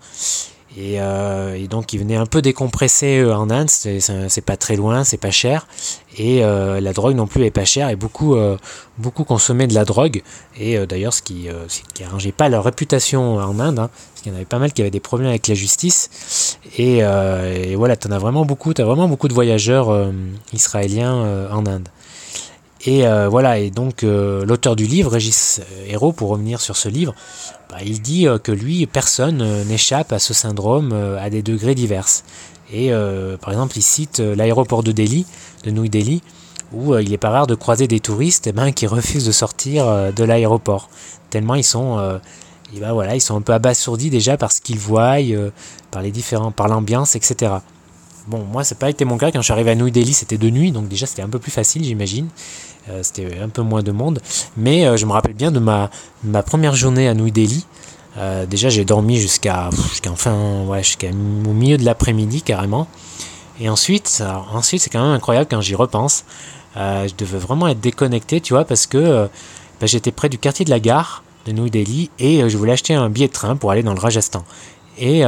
euh, 0.78 1.54
et, 1.54 1.68
donc 1.68 1.94
ils 1.94 2.00
venaient 2.00 2.16
un 2.16 2.26
peu 2.26 2.42
décompresser 2.42 3.20
euh, 3.20 3.36
en 3.36 3.50
Inde, 3.50 3.70
c'est 3.70 4.46
pas 4.46 4.58
très 4.58 4.76
loin, 4.76 5.04
c'est 5.04 5.18
pas 5.18 5.32
cher. 5.32 5.68
Et 6.18 6.44
euh, 6.44 6.80
la 6.80 6.94
drogue 6.94 7.16
non 7.16 7.28
plus 7.28 7.44
est 7.46 7.52
pas 7.52 7.66
chère 7.66 7.90
et 7.90 7.96
beaucoup, 7.96 8.36
beaucoup 8.98 9.24
consommaient 9.24 9.68
de 9.68 9.74
la 9.74 9.86
drogue. 9.86 10.22
Et 10.58 10.86
d'ailleurs 10.86 11.14
ce 11.14 11.22
qui 11.22 11.48
qui 11.94 12.04
arrangeait 12.04 12.32
pas 12.32 12.50
leur 12.50 12.64
réputation 12.64 13.38
en 13.38 13.60
Inde, 13.60 13.80
hein, 13.80 13.90
parce 13.90 14.22
qu'il 14.22 14.32
y 14.32 14.36
en 14.36 14.38
avait 14.38 14.46
pas 14.46 14.60
mal 14.60 14.74
qui 14.74 14.82
avaient 14.82 14.92
des 14.92 15.00
problèmes 15.00 15.30
avec 15.30 15.48
la 15.48 15.56
justice. 15.56 16.60
Et, 16.78 17.00
et 17.00 17.76
voilà, 17.76 17.96
tu 17.96 18.12
as 18.12 18.20
vraiment 18.20 18.46
beaucoup, 18.46 18.74
as 18.78 18.84
vraiment 18.84 19.08
beaucoup 19.08 19.28
de 19.28 19.34
voyageurs 19.34 20.12
israéliens 20.54 21.50
en 21.52 21.66
Inde. 21.66 21.90
Et 22.86 23.06
voilà, 23.30 23.60
et 23.60 23.70
donc 23.70 24.02
l'auteur 24.02 24.76
du 24.76 24.86
livre, 24.86 25.12
Régis 25.12 25.62
Hérault, 25.88 26.12
pour 26.12 26.30
revenir 26.30 26.60
sur 26.60 26.76
ce 26.76 26.90
livre, 26.90 27.16
bah, 27.74 27.80
il 27.84 28.04
dit 28.04 28.28
euh, 28.28 28.38
que 28.38 28.52
lui, 28.52 28.86
personne 28.86 29.42
euh, 29.42 29.64
n'échappe 29.64 30.14
à 30.14 30.20
ce 30.20 30.32
syndrome 30.32 30.92
euh, 30.94 31.18
à 31.20 31.32
des 31.32 31.42
degrés 31.42 31.74
divers. 31.74 32.08
Et 32.72 32.92
par 33.40 33.52
exemple, 33.52 33.78
il 33.78 33.84
cite 33.84 34.18
l'aéroport 34.18 34.82
de 34.82 34.92
Delhi, 34.92 35.28
de 35.64 35.70
New 35.70 35.88
Delhi, 35.88 36.24
où 36.72 36.98
il 36.98 37.14
est 37.14 37.20
pas 37.20 37.30
rare 37.30 37.46
de 37.46 37.54
croiser 37.54 37.88
des 37.88 38.00
touristes 38.00 38.48
eh 38.48 38.52
ben, 38.52 38.72
qui 38.72 38.88
refusent 38.88 39.26
de 39.26 39.32
sortir 39.32 40.12
de 40.12 40.24
l'aéroport. 40.24 40.90
Tellement 41.30 41.54
ils 41.54 41.64
sont, 41.64 41.98
ben, 42.80 42.94
voilà, 42.94 43.14
ils 43.14 43.22
sont 43.22 43.36
un 43.36 43.42
peu 43.42 43.54
abasourdis 43.54 44.10
déjà 44.10 44.38
par 44.38 44.52
ce 44.52 44.60
qu'ils 44.60 44.80
voient, 44.80 45.18
par 45.92 46.02
les 46.02 46.10
différents, 46.10 46.52
par 46.52 46.68
l'ambiance, 46.68 47.16
etc. 47.16 47.52
Bon, 48.26 48.44
moi, 48.44 48.64
ça 48.64 48.74
n'a 48.74 48.80
pas 48.80 48.90
été 48.90 49.06
mon 49.06 49.20
cas. 49.20 49.32
Quand 49.32 49.42
je 49.42 49.44
suis 49.44 49.54
arrivé 49.54 49.70
à 49.70 49.76
New 49.76 49.92
Delhi, 49.92 50.14
c'était 50.14 50.40
de 50.40 50.50
nuit, 50.50 50.72
donc 50.72 50.88
déjà, 50.88 51.06
c'était 51.06 51.22
un 51.22 51.30
peu 51.30 51.40
plus 51.40 51.52
facile, 51.52 51.84
j'imagine. 51.84 52.28
Euh, 52.90 53.00
c'était 53.02 53.40
un 53.40 53.50
peu 53.50 53.62
moins 53.62 53.84
de 53.84 53.92
monde. 53.92 54.20
Mais 54.58 54.86
euh, 54.86 54.98
je 54.98 55.06
me 55.06 55.12
rappelle 55.12 55.34
bien 55.34 55.52
de 55.52 55.60
ma, 55.60 55.90
ma 56.24 56.44
première 56.44 56.76
journée 56.76 57.08
à 57.08 57.14
New 57.14 57.30
Delhi. 57.30 57.66
Euh, 58.18 58.46
déjà, 58.46 58.70
j'ai 58.70 58.86
dormi 58.86 59.18
jusqu'à 59.18 59.70
enfin, 60.10 60.64
ouais, 60.66 60.82
milieu 61.14 61.78
de 61.78 61.86
l'après-midi 61.86 62.42
carrément. 62.42 62.88
Et 63.60 63.70
ensuite, 63.70 64.24
ensuite 64.52 64.82
c'est 64.82 64.90
quand 64.90 65.02
même 65.02 65.14
incroyable 65.14 65.48
quand 65.50 65.62
j'y 65.62 65.76
repense. 65.76 66.26
je 66.76 67.14
devais 67.18 67.38
vraiment 67.38 67.68
être 67.68 67.80
déconnecté, 67.80 68.42
tu 68.42 68.54
vois, 68.54 68.66
parce 68.66 68.88
que 68.88 69.30
bah, 69.80 69.86
j'étais 69.86 70.12
près 70.12 70.28
du 70.28 70.40
quartier 70.40 70.66
de 70.66 70.72
la 70.72 70.80
gare 70.80 71.24
de 71.46 71.52
New 71.52 71.70
Delhi 71.70 72.10
et 72.18 72.50
je 72.50 72.58
voulais 72.58 72.74
acheter 72.74 72.96
un 72.96 73.10
billet 73.10 73.28
de 73.28 73.34
train 73.34 73.56
pour 73.56 73.70
aller 73.72 73.84
dans 73.84 73.94
le 73.94 74.00
Rajasthan. 74.00 74.44
Et 74.98 75.24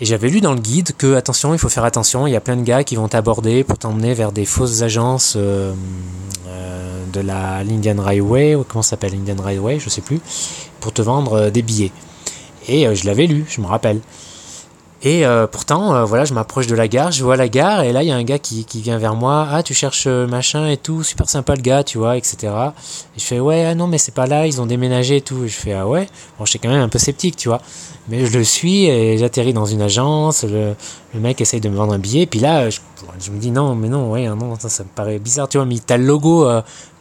et 0.00 0.04
j'avais 0.04 0.28
lu 0.28 0.40
dans 0.40 0.54
le 0.54 0.60
guide 0.60 0.92
que, 0.96 1.14
attention, 1.14 1.54
il 1.54 1.58
faut 1.58 1.68
faire 1.68 1.84
attention, 1.84 2.26
il 2.26 2.32
y 2.32 2.36
a 2.36 2.40
plein 2.40 2.56
de 2.56 2.62
gars 2.62 2.84
qui 2.84 2.94
vont 2.94 3.08
t'aborder 3.08 3.64
pour 3.64 3.78
t'emmener 3.78 4.14
vers 4.14 4.30
des 4.30 4.44
fausses 4.44 4.82
agences 4.82 5.34
euh, 5.36 5.72
euh, 6.46 7.04
de 7.12 7.20
la 7.20 7.64
l'Indian 7.64 8.00
Railway, 8.00 8.54
ou 8.54 8.62
comment 8.62 8.82
ça 8.82 8.90
s'appelle, 8.90 9.14
Indian 9.14 9.42
Railway, 9.42 9.80
je 9.80 9.88
sais 9.88 10.00
plus, 10.00 10.20
pour 10.80 10.92
te 10.92 11.02
vendre 11.02 11.32
euh, 11.34 11.50
des 11.50 11.62
billets. 11.62 11.92
Et 12.68 12.94
je 12.94 13.06
l'avais 13.06 13.26
lu, 13.26 13.46
je 13.48 13.62
me 13.62 13.66
rappelle. 13.66 14.00
Et 15.02 15.24
euh, 15.24 15.46
pourtant, 15.46 15.94
euh, 15.94 16.04
voilà, 16.04 16.24
je 16.24 16.34
m'approche 16.34 16.66
de 16.66 16.74
la 16.74 16.88
gare, 16.88 17.12
je 17.12 17.22
vois 17.22 17.36
la 17.36 17.48
gare, 17.48 17.82
et 17.82 17.92
là, 17.92 18.02
il 18.02 18.08
y 18.08 18.10
a 18.10 18.16
un 18.16 18.24
gars 18.24 18.40
qui, 18.40 18.64
qui, 18.64 18.82
vient 18.82 18.98
vers 18.98 19.14
moi. 19.14 19.46
Ah, 19.48 19.62
tu 19.62 19.72
cherches 19.72 20.08
euh, 20.08 20.26
machin 20.26 20.66
et 20.66 20.76
tout, 20.76 21.04
super 21.04 21.28
sympa 21.28 21.54
le 21.54 21.62
gars, 21.62 21.84
tu 21.84 21.98
vois, 21.98 22.16
etc. 22.16 22.52
Et 23.16 23.20
je 23.20 23.24
fais, 23.24 23.38
ouais, 23.38 23.64
ah 23.64 23.76
non, 23.76 23.86
mais 23.86 23.98
c'est 23.98 24.14
pas 24.14 24.26
là, 24.26 24.48
ils 24.48 24.60
ont 24.60 24.66
déménagé 24.66 25.16
et 25.16 25.20
tout. 25.20 25.44
Et 25.44 25.48
je 25.48 25.56
fais, 25.56 25.72
ah 25.72 25.86
ouais. 25.86 26.08
Bon, 26.36 26.44
j'étais 26.44 26.58
quand 26.58 26.72
même 26.74 26.82
un 26.82 26.88
peu 26.88 26.98
sceptique, 26.98 27.36
tu 27.36 27.48
vois. 27.48 27.60
Mais 28.08 28.26
je 28.26 28.36
le 28.36 28.42
suis, 28.42 28.86
et 28.86 29.18
j'atterris 29.18 29.52
dans 29.52 29.66
une 29.66 29.82
agence, 29.82 30.42
le, 30.42 30.74
mec 31.14 31.40
essaye 31.40 31.60
de 31.60 31.68
me 31.68 31.76
vendre 31.76 31.92
un 31.92 31.98
billet, 31.98 32.26
puis 32.26 32.40
là, 32.40 32.68
je, 32.68 32.80
me 33.30 33.38
dis, 33.38 33.52
non, 33.52 33.76
mais 33.76 33.88
non, 33.88 34.10
ouais, 34.10 34.26
non, 34.26 34.58
ça, 34.58 34.68
ça 34.68 34.82
me 34.82 34.88
paraît 34.88 35.18
bizarre, 35.20 35.48
tu 35.48 35.58
vois, 35.58 35.66
mais 35.66 35.76
t'as 35.78 35.96
le 35.96 36.04
logo 36.04 36.48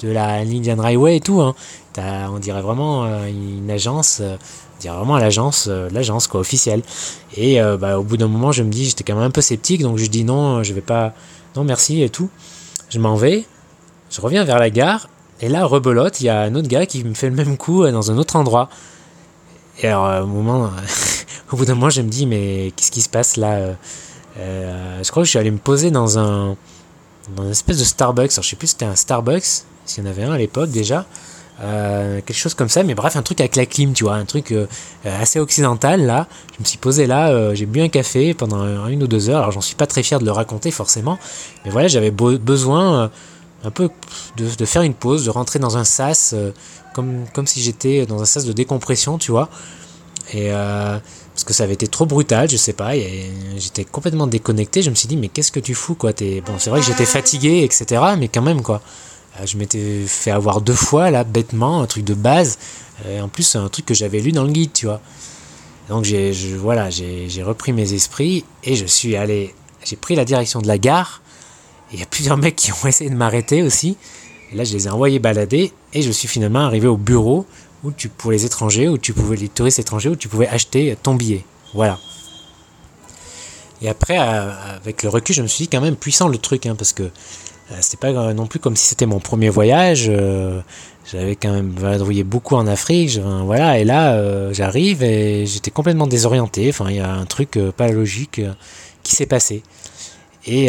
de 0.01 0.09
la 0.09 0.39
Indian 0.39 0.75
Railway 0.77 1.17
et 1.17 1.21
tout, 1.21 1.41
hein. 1.41 1.55
on 1.97 2.39
dirait 2.39 2.61
vraiment 2.61 3.05
une 3.25 3.71
agence 3.71 4.21
dire 4.79 4.93
vraiment 4.93 5.15
à 5.15 5.19
l'agence, 5.19 5.67
euh, 5.69 5.89
l'agence 5.91 6.27
quoi, 6.27 6.39
officielle. 6.39 6.81
Et 7.36 7.62
euh, 7.62 7.77
bah, 7.77 8.00
au 8.00 8.03
bout 8.03 8.17
d'un 8.17 8.27
moment, 8.27 8.51
je 8.51 8.63
me 8.63 8.69
dis, 8.69 8.86
j'étais 8.86 9.03
quand 9.03 9.15
même 9.15 9.24
un 9.24 9.31
peu 9.31 9.41
sceptique, 9.41 9.81
donc 9.81 9.98
je 9.98 10.07
dis 10.07 10.24
non, 10.24 10.63
je 10.63 10.74
vais 10.74 10.81
pas, 10.81 11.13
non 11.55 11.63
merci 11.63 12.01
et 12.03 12.10
tout. 12.10 12.29
Je 12.89 13.00
m'en 13.00 13.15
vais, 13.15 13.46
je 14.10 14.22
reviens 14.22 14.43
vers 14.43 14.60
la 14.60 14.69
gare, 14.69 15.10
et 15.41 15.50
là, 15.50 15.65
rebelote, 15.65 16.22
il 16.22 16.25
y 16.25 16.29
a 16.29 16.41
un 16.41 16.55
autre 16.55 16.67
gars 16.67 16.86
qui 16.86 17.03
me 17.03 17.13
fait 17.13 17.29
le 17.29 17.36
même 17.36 17.57
coup 17.57 17.84
euh, 17.84 17.91
dans 17.91 18.12
un 18.12 18.17
autre 18.17 18.36
endroit. 18.36 18.69
Et 19.81 19.88
alors, 19.88 20.24
au 20.24 20.27
moment, 20.27 20.72
au 21.51 21.57
bout 21.57 21.65
d'un 21.65 21.75
moment, 21.75 21.89
je 21.89 22.01
me 22.01 22.10
dis, 22.10 22.25
mais 22.25 22.72
qu'est-ce 22.75 22.91
qui 22.91 23.01
se 23.01 23.10
passe 23.10 23.38
là 23.38 23.75
Je 24.38 25.12
crois 25.12 25.22
que 25.22 25.25
je 25.25 25.29
suis 25.29 25.39
allé 25.39 25.51
me 25.51 25.60
poser 25.60 25.91
dans 25.91 26.17
un, 26.17 26.55
dans 27.36 27.43
une 27.43 27.51
espèce 27.51 27.77
de 27.77 27.84
Starbucks. 27.84 28.31
Alors, 28.31 28.43
je 28.43 28.50
sais 28.50 28.55
plus 28.55 28.67
si 28.67 28.72
c'était 28.72 28.86
un 28.86 28.96
Starbucks, 28.96 29.63
s'il 29.86 30.03
y 30.03 30.07
en 30.07 30.10
avait 30.10 30.24
un 30.24 30.31
à 30.31 30.38
l'époque 30.39 30.72
déjà. 30.72 31.05
Euh, 31.61 32.21
quelque 32.21 32.37
chose 32.37 32.53
comme 32.53 32.69
ça, 32.69 32.83
mais 32.83 32.93
bref, 32.93 33.15
un 33.15 33.23
truc 33.23 33.39
avec 33.39 33.55
la 33.55 33.65
clim, 33.65 33.93
tu 33.93 34.03
vois, 34.03 34.15
un 34.15 34.25
truc 34.25 34.51
euh, 34.51 34.67
assez 35.03 35.39
occidental 35.39 36.05
là. 36.05 36.27
Je 36.55 36.59
me 36.59 36.65
suis 36.65 36.77
posé 36.77 37.07
là, 37.07 37.29
euh, 37.29 37.55
j'ai 37.55 37.65
bu 37.65 37.81
un 37.81 37.89
café 37.89 38.35
pendant 38.35 38.87
une 38.87 39.01
ou 39.01 39.07
deux 39.07 39.29
heures. 39.29 39.39
Alors 39.39 39.51
j'en 39.51 39.61
suis 39.61 39.75
pas 39.75 39.87
très 39.87 40.03
fier 40.03 40.19
de 40.19 40.25
le 40.25 40.31
raconter 40.31 40.69
forcément, 40.69 41.17
mais 41.65 41.71
voilà, 41.71 41.87
j'avais 41.87 42.11
besoin 42.11 43.09
un 43.63 43.71
peu 43.71 43.89
de, 44.37 44.65
faire 44.65 44.83
une 44.83 44.93
pause, 44.93 45.25
de 45.25 45.31
rentrer 45.31 45.57
dans 45.57 45.77
un 45.77 45.83
sas, 45.83 46.35
comme, 46.93 47.25
comme 47.33 47.47
si 47.47 47.61
j'étais 47.61 48.05
dans 48.05 48.21
un 48.21 48.25
sas 48.25 48.45
de 48.45 48.53
décompression, 48.53 49.17
tu 49.17 49.31
vois. 49.31 49.49
Et 50.33 50.49
parce 50.49 51.43
que 51.43 51.53
ça 51.53 51.63
avait 51.63 51.73
été 51.73 51.87
trop 51.87 52.05
brutal, 52.05 52.47
je 52.49 52.57
sais 52.57 52.73
pas, 52.73 52.91
j'étais 53.57 53.83
complètement 53.83 54.27
déconnecté. 54.27 54.83
Je 54.83 54.91
me 54.91 54.95
suis 54.95 55.07
dit, 55.07 55.17
mais 55.17 55.27
qu'est-ce 55.27 55.51
que 55.51 55.59
tu 55.59 55.73
fous 55.73 55.95
quoi? 55.95 56.11
Bon, 56.45 56.53
c'est 56.59 56.69
vrai 56.69 56.81
que 56.81 56.85
j'étais 56.85 57.05
fatigué, 57.05 57.63
etc., 57.63 58.01
mais 58.19 58.27
quand 58.27 58.43
même 58.43 58.61
quoi. 58.61 58.81
Euh, 59.39 59.46
je 59.46 59.58
m'étais 59.58 60.06
fait 60.06 60.32
avoir 60.32 60.62
deux 60.62 60.74
fois 60.74 61.12
là 61.12 61.24
bêtement 61.24 61.82
un 61.82 61.88
truc 61.88 62.03
de 62.03 62.13
base. 62.13 62.58
Et 63.08 63.22
en 63.22 63.27
plus 63.27 63.56
un 63.56 63.70
truc 63.70 63.86
que 63.86 63.94
j'avais 63.94 64.20
lu 64.20 64.32
dans 64.32 64.44
le 64.44 64.51
guide 64.51 64.74
tu 64.74 64.86
vois. 64.86 65.01
Donc 65.89 66.03
j'ai 66.03 66.32
voilà 66.56 66.89
j'ai 66.89 67.44
repris 67.44 67.72
mes 67.74 67.94
esprits 67.94 68.44
et 68.63 68.75
je 68.75 68.86
suis 68.86 69.15
allé 69.15 69.53
j'ai 69.86 69.96
pris 69.96 70.15
la 70.15 70.25
direction 70.25 70.62
de 70.62 70.67
la 70.67 70.77
gare. 70.77 71.22
Il 71.94 72.00
y 72.00 72.03
a 72.03 72.06
plusieurs 72.06 72.38
mecs 72.44 72.56
qui 72.56 72.72
ont 72.72 72.88
essayé 72.88 73.10
de 73.10 73.15
m'arrêter 73.15 73.63
aussi. 73.63 73.98
Et 74.51 74.56
là 74.56 74.63
je 74.63 74.74
les 74.74 74.88
ai 74.88 74.89
envoyés 74.89 75.20
balader 75.20 75.72
et 75.94 76.01
je 76.01 76.12
suis 76.12 76.27
finalement 76.27 76.62
arrivé 76.62 76.88
au 76.88 76.98
bureau 76.98 77.46
où 77.84 77.91
tu 77.91 78.10
pour 78.10 78.32
les 78.32 78.46
étrangers 78.46 78.89
où 78.89 78.98
tu 78.98 79.13
pouvais 79.13 79.38
les 79.38 79.50
touristes 79.50 79.79
étrangers 79.79 80.10
où 80.10 80.15
tu 80.15 80.27
pouvais 80.27 80.48
acheter 80.48 80.98
ton 81.01 81.13
billet. 81.13 81.46
Voilà. 81.74 82.00
Et 83.82 83.89
après 83.89 84.17
avec 84.17 85.03
le 85.03 85.10
recul 85.10 85.36
je 85.36 85.44
me 85.44 85.48
suis 85.48 85.65
dit 85.65 85.70
quand 85.70 85.82
même 85.82 85.96
puissant 85.96 86.27
le 86.27 86.39
truc 86.39 86.65
hein, 86.65 86.75
parce 86.75 86.94
que 86.94 87.03
euh, 87.03 87.10
c'était 87.81 87.97
pas 87.97 88.33
non 88.33 88.47
plus 88.47 88.59
comme 88.59 88.75
si 88.75 88.88
c'était 88.88 89.05
mon 89.05 89.19
premier 89.19 89.50
voyage. 89.50 90.05
Euh, 90.09 90.62
j'avais 91.12 91.36
quand 91.36 91.51
même 91.51 91.71
vadrouillé 91.71 92.24
beaucoup 92.24 92.55
en 92.55 92.67
Afrique. 92.67 93.19
voilà, 93.43 93.79
et 93.79 93.83
là, 93.83 94.13
euh, 94.13 94.53
j'arrive 94.53 95.03
et 95.03 95.45
j'étais 95.45 95.71
complètement 95.71 96.07
désorienté. 96.07 96.69
Enfin, 96.69 96.86
il 96.89 96.97
y 96.97 97.00
a 97.00 97.12
un 97.12 97.25
truc 97.25 97.59
pas 97.75 97.88
logique 97.89 98.41
qui 99.03 99.15
s'est 99.15 99.25
passé. 99.25 99.63
Et 100.45 100.67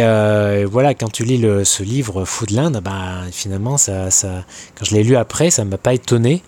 voilà, 0.64 0.94
quand 0.94 1.10
tu 1.10 1.24
lis 1.24 1.38
le, 1.38 1.64
ce 1.64 1.82
livre 1.82 2.24
Foodland, 2.24 2.80
bah, 2.80 3.22
finalement, 3.30 3.78
ça, 3.78 4.10
ça, 4.10 4.44
quand 4.76 4.84
je 4.84 4.94
l'ai 4.94 5.04
lu 5.04 5.16
après, 5.16 5.50
ça 5.50 5.64
ne 5.64 5.70
m'a 5.70 5.78
pas 5.78 5.94
étonné, 5.94 6.42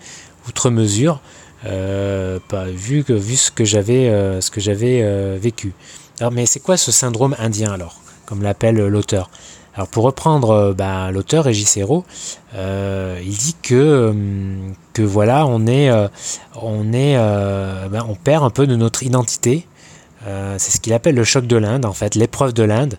outre 0.47 0.69
mesure, 0.69 1.21
pas, 1.63 2.65
vu, 2.67 3.03
que, 3.05 3.13
vu 3.13 3.35
ce 3.35 3.51
que 3.51 3.63
j'avais 3.63 4.09
ce 4.41 4.51
que 4.51 4.59
j'avais 4.59 5.37
vécu. 5.37 5.73
Alors, 6.19 6.31
mais 6.31 6.45
c'est 6.45 6.59
quoi 6.59 6.75
ce 6.75 6.91
syndrome 6.91 7.35
indien 7.39 7.71
alors, 7.71 8.01
comme 8.25 8.41
l'appelle 8.41 8.75
l'auteur? 8.75 9.29
Alors 9.75 9.87
pour 9.87 10.03
reprendre 10.03 10.49
euh, 10.51 10.73
bah, 10.73 11.11
l'auteur 11.11 11.45
Régis 11.45 11.77
Hérault, 11.77 12.03
euh, 12.55 13.21
il 13.23 13.35
dit 13.35 13.55
que, 13.61 13.75
euh, 13.75 14.13
que 14.93 15.01
voilà, 15.01 15.45
on 15.45 15.65
est, 15.65 15.89
on 16.61 16.91
est, 16.93 17.15
ben, 17.15 18.05
on 18.07 18.15
perd 18.15 18.43
un 18.43 18.49
peu 18.49 18.67
de 18.67 18.75
notre 18.75 19.03
identité. 19.03 19.65
c'est 20.57 20.71
ce 20.71 20.79
qu'il 20.79 20.93
appelle 20.93 21.15
le 21.15 21.23
choc 21.23 21.47
de 21.47 21.55
l'Inde, 21.55 21.85
en 21.85 21.93
fait, 21.93 22.15
l'épreuve 22.15 22.53
de 22.53 22.63
l'Inde, 22.63 22.97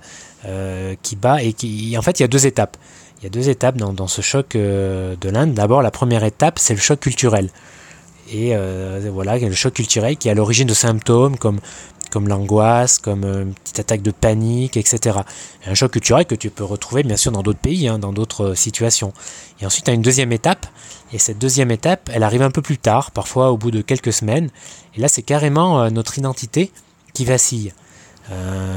qui 1.02 1.16
bat 1.16 1.42
et 1.42 1.52
qui, 1.52 1.96
en 1.98 2.02
fait, 2.02 2.18
il 2.20 2.22
y 2.22 2.24
a 2.24 2.28
deux 2.28 2.46
étapes. 2.46 2.76
Il 3.20 3.24
y 3.24 3.26
a 3.26 3.30
deux 3.30 3.48
étapes 3.48 3.76
dans, 3.76 3.92
dans 3.92 4.08
ce 4.08 4.22
choc 4.22 4.54
de 4.54 5.28
l'Inde. 5.28 5.54
D'abord, 5.54 5.82
la 5.82 5.90
première 5.90 6.24
étape, 6.24 6.58
c'est 6.58 6.74
le 6.74 6.80
choc 6.80 7.00
culturel. 7.00 7.50
Et 8.32 8.56
voilà, 9.10 9.38
le 9.38 9.52
choc 9.52 9.74
culturel 9.74 10.16
qui 10.16 10.28
est 10.28 10.30
à 10.30 10.34
l'origine 10.34 10.66
de 10.66 10.74
symptômes 10.74 11.36
comme 11.36 11.60
comme 12.12 12.28
l'angoisse, 12.28 12.98
comme 12.98 13.24
euh, 13.24 13.42
une 13.42 13.54
petite 13.54 13.80
attaque 13.80 14.02
de 14.02 14.10
panique, 14.10 14.76
etc. 14.76 15.20
un 15.66 15.74
choc 15.74 15.92
culturel 15.92 16.26
que 16.26 16.34
tu 16.34 16.50
peux 16.50 16.62
retrouver 16.62 17.02
bien 17.02 17.16
sûr 17.16 17.32
dans 17.32 17.42
d'autres 17.42 17.58
pays, 17.58 17.88
hein, 17.88 17.98
dans 17.98 18.12
d'autres 18.12 18.50
euh, 18.50 18.54
situations. 18.54 19.14
Et 19.60 19.66
ensuite, 19.66 19.86
tu 19.86 19.90
as 19.90 19.94
une 19.94 20.02
deuxième 20.02 20.30
étape, 20.30 20.66
et 21.12 21.18
cette 21.18 21.38
deuxième 21.38 21.70
étape, 21.70 22.10
elle 22.12 22.22
arrive 22.22 22.42
un 22.42 22.50
peu 22.50 22.60
plus 22.60 22.76
tard, 22.76 23.10
parfois 23.10 23.50
au 23.50 23.56
bout 23.56 23.70
de 23.70 23.80
quelques 23.80 24.12
semaines, 24.12 24.50
et 24.94 25.00
là 25.00 25.08
c'est 25.08 25.22
carrément 25.22 25.80
euh, 25.80 25.90
notre 25.90 26.18
identité 26.18 26.70
qui 27.14 27.24
vacille. 27.24 27.72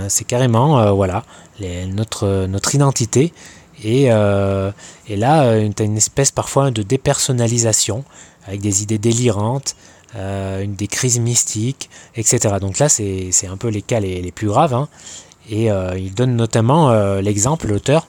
c'est 0.10 0.26
carrément, 0.26 0.94
voilà, 0.94 1.24
notre, 1.88 2.48
notre 2.48 2.76
identité. 2.76 3.32
Et, 3.82 4.08
et 4.08 5.16
là, 5.16 5.70
tu 5.74 5.84
as 5.84 5.86
une 5.86 5.96
espèce 5.96 6.32
parfois 6.32 6.70
de 6.70 6.84
dépersonnalisation, 6.84 8.04
avec 8.46 8.60
des 8.60 8.84
idées 8.84 8.98
délirantes, 8.98 9.78
euh, 10.16 10.62
une 10.62 10.76
des 10.76 10.88
crises 10.88 11.20
mystiques, 11.20 11.90
etc. 12.16 12.56
Donc 12.62 12.80
là, 12.80 12.90
c'est 12.90 13.48
un 13.50 13.58
peu 13.58 13.68
les 13.68 13.82
cas 13.82 14.00
les, 14.00 14.32
plus 14.32 14.48
graves. 14.48 14.74
Hein. 14.74 14.88
Et 15.50 15.72
euh, 15.72 15.98
il 15.98 16.14
donne 16.14 16.36
notamment 16.36 16.90
euh, 16.90 17.22
l'exemple, 17.22 17.68
l'auteur, 17.68 18.08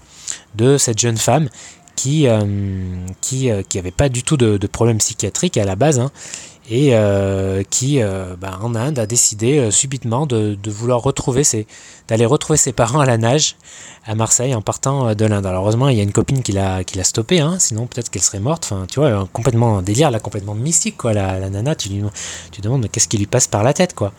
de 0.55 0.79
cette 0.79 0.99
jeune 0.99 1.17
femme 1.17 1.49
qui 1.95 2.29
qui, 3.23 3.51
qui 3.69 3.83
pas 3.91 4.11
du 4.11 4.23
tout 4.23 4.37
de, 4.37 4.59
de 4.59 4.67
problème 4.67 4.99
psychiatrique 4.99 5.57
à 5.57 5.65
la 5.65 5.77
base, 5.77 5.99
hein, 5.99 6.11
et 6.69 6.95
qui, 7.71 8.01
bah, 8.41 8.59
en 8.63 8.75
Inde, 8.75 8.99
a 8.99 9.07
décidé 9.07 9.71
subitement 9.71 10.27
de, 10.27 10.59
vouloir 10.67 11.01
retrouver 11.01 11.45
ses, 11.45 11.67
d'aller 12.09 12.27
retrouver 12.27 12.57
ses 12.57 12.73
parents 12.73 13.01
à 13.01 13.07
la 13.07 13.19
nage 13.19 13.57
à 14.05 14.15
Marseille 14.15 14.55
en 14.55 14.63
partant 14.63 15.15
de 15.15 15.25
l'Inde. 15.25 15.47
Alors 15.47 15.63
heureusement, 15.63 15.89
il 15.89 15.97
y 15.97 16.01
a 16.01 16.03
une 16.03 16.13
copine 16.13 16.43
qui 16.43 16.53
l'a 16.53 16.83
qui 16.85 16.99
l'a 16.99 17.05
stoppé, 17.05 17.41
hein, 17.41 17.57
sinon 17.59 17.87
peut-être 17.87 18.11
qu'elle 18.11 18.23
serait 18.23 18.41
morte. 18.41 18.65
Enfin, 18.65 18.87
tu 18.91 19.01
vois, 19.01 19.29
complètement 19.33 19.81
délire, 19.83 20.11
là, 20.11 20.19
complètement 20.19 20.55
mystique, 20.55 20.97
quoi. 20.97 21.13
La, 21.13 21.39
la 21.39 21.51
nana, 21.51 21.75
tu 21.75 21.89
lui 21.89 22.03
tu 22.51 22.61
demandes 22.61 22.89
qu'est-ce 22.91 23.09
qui 23.09 23.19
lui 23.19 23.27
passe 23.27 23.47
par 23.47 23.63
la 23.63 23.73
tête, 23.73 23.95
quoi? 23.95 24.13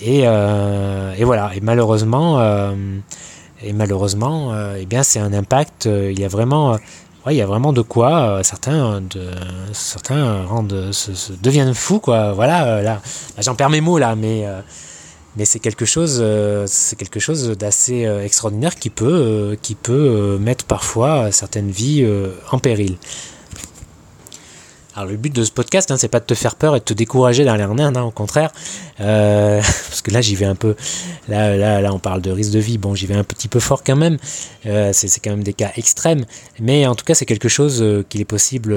Et, 0.00 0.22
euh, 0.24 1.14
et 1.16 1.24
voilà. 1.24 1.52
Et 1.54 1.60
malheureusement, 1.60 2.40
euh, 2.40 2.74
et 3.62 3.72
malheureusement, 3.72 4.52
euh, 4.52 4.76
eh 4.78 4.86
bien, 4.86 5.02
c'est 5.02 5.20
un 5.20 5.32
impact. 5.32 5.86
il 5.86 6.18
y 6.18 6.24
a 6.24 6.28
vraiment, 6.28 6.76
ouais, 7.26 7.34
il 7.34 7.38
y 7.38 7.42
a 7.42 7.46
vraiment 7.46 7.72
de 7.72 7.82
quoi. 7.82 8.40
certains, 8.42 9.00
de, 9.00 9.30
certains 9.72 10.44
rendent, 10.44 10.92
se, 10.92 11.32
deviennent 11.32 11.74
fous, 11.74 12.00
quoi. 12.00 12.32
Voilà. 12.32 12.82
là, 12.82 13.00
j'en 13.38 13.54
perds 13.54 13.70
mes 13.70 13.80
mots 13.80 13.98
là, 13.98 14.14
mais 14.16 14.46
mais 15.36 15.44
c'est 15.44 15.58
quelque 15.58 15.84
chose, 15.84 16.18
euh, 16.20 16.64
c'est 16.68 16.96
quelque 16.96 17.18
chose 17.18 17.48
d'assez 17.58 18.06
euh, 18.06 18.24
extraordinaire 18.24 18.76
qui 18.76 18.90
peut, 18.90 19.06
euh, 19.12 19.56
qui 19.60 19.74
peut 19.74 20.38
mettre 20.40 20.64
parfois 20.64 21.32
certaines 21.32 21.70
vies 21.70 22.06
en 22.50 22.58
péril. 22.58 22.96
Alors 24.96 25.10
le 25.10 25.16
but 25.16 25.34
de 25.34 25.42
ce 25.42 25.50
podcast, 25.50 25.90
hein, 25.90 25.96
c'est 25.96 26.08
pas 26.08 26.20
de 26.20 26.24
te 26.24 26.34
faire 26.34 26.54
peur 26.54 26.76
et 26.76 26.78
de 26.78 26.84
te 26.84 26.94
décourager 26.94 27.44
d'aller 27.44 27.64
en 27.64 27.78
Inde, 27.78 27.96
hein, 27.96 28.02
au 28.02 28.12
contraire, 28.12 28.52
parce 28.98 30.02
que 30.02 30.12
là 30.12 30.20
j'y 30.20 30.36
vais 30.36 30.44
un 30.44 30.54
peu, 30.54 30.76
là, 31.28 31.56
là, 31.56 31.80
là 31.80 31.92
on 31.92 31.98
parle 31.98 32.22
de 32.22 32.30
risque 32.30 32.52
de 32.52 32.60
vie, 32.60 32.78
bon 32.78 32.94
j'y 32.94 33.06
vais 33.06 33.16
un 33.16 33.24
petit 33.24 33.48
peu 33.48 33.58
fort 33.58 33.82
quand 33.82 33.96
même, 33.96 34.18
c'est 34.64 35.20
quand 35.20 35.30
même 35.30 35.42
des 35.42 35.52
cas 35.52 35.72
extrêmes, 35.76 36.24
mais 36.60 36.86
en 36.86 36.94
tout 36.94 37.04
cas 37.04 37.14
c'est 37.14 37.26
quelque 37.26 37.48
chose 37.48 37.84
qu'il 38.08 38.20
est 38.20 38.24
possible 38.24 38.72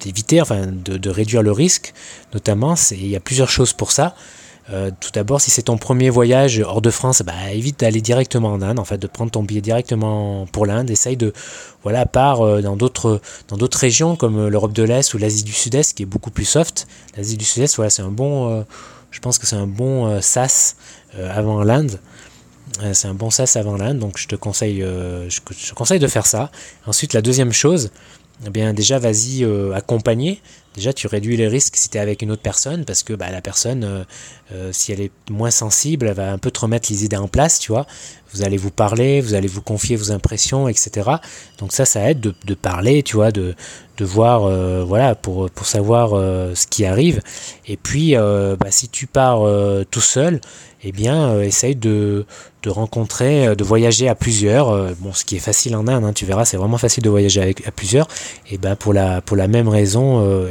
d'éviter, 0.00 0.40
enfin 0.40 0.66
de, 0.66 0.96
de, 0.96 1.10
réduire 1.10 1.42
le 1.42 1.50
risque, 1.50 1.94
notamment, 2.32 2.76
il 2.92 3.08
y 3.08 3.16
a 3.16 3.20
plusieurs 3.20 3.50
choses 3.50 3.72
pour 3.72 3.90
ça. 3.90 4.14
Euh, 4.70 4.90
tout 5.00 5.10
d'abord, 5.12 5.40
si 5.40 5.50
c'est 5.50 5.62
ton 5.62 5.76
premier 5.76 6.08
voyage 6.08 6.60
hors 6.60 6.80
de 6.80 6.90
France, 6.90 7.22
bah, 7.22 7.32
évite 7.52 7.80
d'aller 7.80 8.00
directement 8.00 8.52
en 8.52 8.62
Inde, 8.62 8.78
en 8.78 8.84
fait, 8.84 8.98
de 8.98 9.06
prendre 9.06 9.30
ton 9.30 9.42
billet 9.42 9.60
directement 9.60 10.46
pour 10.52 10.66
l'Inde. 10.66 10.90
Essaye 10.90 11.16
de, 11.16 11.32
voilà, 11.82 12.06
part 12.06 12.42
euh, 12.42 12.62
dans 12.62 12.76
d'autres 12.76 13.20
dans 13.48 13.56
d'autres 13.56 13.78
régions 13.78 14.14
comme 14.14 14.38
euh, 14.38 14.50
l'Europe 14.50 14.72
de 14.72 14.84
l'Est 14.84 15.14
ou 15.14 15.18
l'Asie 15.18 15.42
du 15.42 15.52
Sud-Est, 15.52 15.94
qui 15.94 16.04
est 16.04 16.06
beaucoup 16.06 16.30
plus 16.30 16.44
soft. 16.44 16.86
L'Asie 17.16 17.36
du 17.36 17.44
Sud-Est, 17.44 17.74
voilà, 17.76 17.90
c'est 17.90 18.02
un 18.02 18.10
bon, 18.10 18.64
je 19.10 19.20
pense 19.20 19.38
que 19.38 19.46
c'est 19.46 19.56
un 19.56 19.66
bon 19.66 20.20
sas 20.20 20.76
avant 21.18 21.62
l'Inde. 21.62 21.98
c'est 22.92 23.08
un 23.08 23.14
bon 23.14 23.30
sas 23.30 23.56
avant 23.56 23.76
l'Inde, 23.76 23.98
donc 23.98 24.18
je 24.18 24.28
te 24.28 24.36
conseille, 24.36 24.80
je, 24.80 25.72
conseille 25.74 25.98
de 25.98 26.06
faire 26.06 26.26
ça. 26.26 26.50
Ensuite, 26.86 27.12
la 27.12 27.20
deuxième 27.20 27.52
chose, 27.52 27.90
eh 28.46 28.50
bien 28.50 28.72
déjà 28.72 28.98
vas-y 28.98 29.46
accompagner 29.74 30.40
déjà 30.74 30.92
tu 30.92 31.06
réduis 31.06 31.36
les 31.36 31.48
risques 31.48 31.76
si 31.76 31.88
tu 31.88 31.98
es 31.98 32.00
avec 32.00 32.22
une 32.22 32.30
autre 32.30 32.42
personne 32.42 32.84
parce 32.84 33.02
que 33.02 33.12
bah, 33.14 33.30
la 33.30 33.40
personne, 33.40 33.84
euh, 33.84 34.04
euh, 34.52 34.70
si 34.72 34.92
elle 34.92 35.00
est 35.00 35.12
moins 35.30 35.50
sensible, 35.50 36.06
elle 36.06 36.14
va 36.14 36.32
un 36.32 36.38
peu 36.38 36.50
te 36.50 36.60
remettre 36.60 36.90
les 36.90 37.04
idées 37.04 37.16
en 37.16 37.28
place, 37.28 37.58
tu 37.58 37.72
vois. 37.72 37.86
Vous 38.34 38.42
allez 38.42 38.56
vous 38.56 38.70
parler, 38.70 39.20
vous 39.20 39.34
allez 39.34 39.48
vous 39.48 39.60
confier 39.60 39.94
vos 39.94 40.10
impressions, 40.10 40.66
etc. 40.66 41.10
Donc 41.58 41.72
ça, 41.72 41.84
ça 41.84 42.10
aide 42.10 42.20
de, 42.20 42.34
de 42.46 42.54
parler, 42.54 43.02
tu 43.02 43.16
vois, 43.16 43.30
de, 43.30 43.54
de 43.98 44.04
voir, 44.06 44.44
euh, 44.44 44.84
voilà, 44.86 45.14
pour, 45.14 45.50
pour 45.50 45.66
savoir 45.66 46.10
ce 46.56 46.66
qui 46.66 46.86
arrive. 46.86 47.20
Et 47.66 47.76
puis, 47.76 48.14
bah, 48.14 48.70
si 48.70 48.88
tu 48.88 49.06
pars 49.06 49.42
tout 49.90 50.00
seul, 50.00 50.40
eh 50.82 50.92
bien, 50.92 51.38
essaye 51.42 51.76
de, 51.76 52.24
de 52.62 52.70
rencontrer, 52.70 53.54
de 53.54 53.64
voyager 53.64 54.08
à 54.08 54.14
plusieurs. 54.14 54.94
bon, 54.96 55.12
ce 55.12 55.26
qui 55.26 55.36
est 55.36 55.40
facile 55.40 55.76
en 55.76 55.86
Inde, 55.86 56.02
hein, 56.04 56.12
tu 56.14 56.24
verras, 56.24 56.46
c'est 56.46 56.56
vraiment 56.56 56.78
facile 56.78 57.04
de 57.04 57.10
voyager 57.10 57.42
avec, 57.42 57.68
à 57.68 57.70
plusieurs. 57.70 58.08
Et 58.50 58.56
ben 58.56 58.76
pour 58.76 58.94
la, 58.94 59.20
pour 59.20 59.36
la 59.36 59.46
même 59.46 59.68
raison 59.68 60.48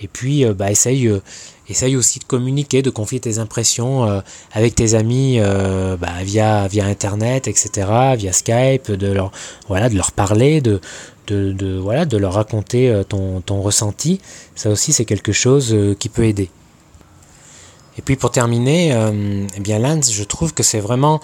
Et 0.00 0.08
puis, 0.08 0.44
bah, 0.46 0.70
essaye 0.70 1.20
essaye 1.68 1.96
aussi 1.96 2.18
de 2.18 2.24
communiquer, 2.24 2.82
de 2.82 2.90
confier 2.90 3.20
tes 3.20 3.38
impressions 3.38 4.04
euh, 4.04 4.20
avec 4.52 4.74
tes 4.74 4.94
amis 4.94 5.38
euh, 5.38 5.96
bah, 5.96 6.12
via, 6.22 6.66
via 6.68 6.86
Internet, 6.86 7.48
etc., 7.48 7.88
via 8.16 8.32
Skype, 8.32 8.90
de 8.92 9.12
leur, 9.12 9.30
voilà, 9.68 9.88
de 9.88 9.96
leur 9.96 10.12
parler, 10.12 10.60
de, 10.60 10.80
voilà, 11.80 12.06
de 12.06 12.16
leur 12.16 12.34
raconter 12.34 12.90
euh, 12.90 13.04
ton, 13.04 13.60
ressenti. 13.60 14.20
Ça 14.54 14.70
aussi, 14.70 14.92
c'est 14.92 15.04
quelque 15.04 15.32
chose 15.32 15.76
qui 15.98 16.08
peut 16.08 16.24
aider. 16.24 16.50
Et 17.98 18.02
puis 18.02 18.14
pour 18.14 18.30
terminer, 18.30 18.92
eh 18.92 19.62
je 19.64 20.22
trouve 20.22 20.54
que 20.54 20.62
c'est 20.62 20.78
vraiment 20.78 21.20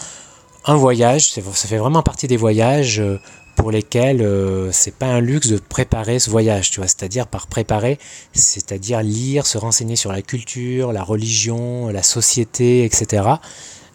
un 0.66 0.74
voyage, 0.74 1.30
ça 1.30 1.40
fait 1.42 1.76
vraiment 1.76 2.02
partie 2.02 2.26
des 2.26 2.36
voyages 2.36 3.00
pour 3.56 3.70
lesquels 3.70 4.22
euh, 4.22 4.70
c'est 4.72 4.94
pas 4.94 5.06
un 5.06 5.20
luxe 5.20 5.48
de 5.48 5.58
préparer 5.58 6.18
ce 6.18 6.30
voyage, 6.30 6.70
tu 6.70 6.80
vois. 6.80 6.88
C'est-à-dire 6.88 7.26
par 7.26 7.46
préparer, 7.46 7.98
c'est-à-dire 8.32 9.02
lire, 9.02 9.46
se 9.46 9.58
renseigner 9.58 9.96
sur 9.96 10.12
la 10.12 10.22
culture, 10.22 10.92
la 10.92 11.02
religion, 11.02 11.88
la 11.88 12.02
société, 12.02 12.84
etc. 12.84 13.22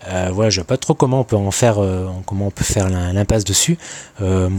Euh, 0.08 0.30
voilà, 0.34 0.50
je 0.50 0.60
vois 0.60 0.68
pas 0.68 0.78
trop 0.78 0.94
comment 0.94 1.22
on 1.22 1.24
peut 1.24 1.36
en 1.36 1.52
faire, 1.52 1.80
euh, 1.80 2.08
comment 2.26 2.48
on 2.48 2.52
peut 2.52 2.64
faire 2.64 2.90
l'impasse 2.90 3.44
dessus. 3.44 3.78
Euh, 4.22 4.50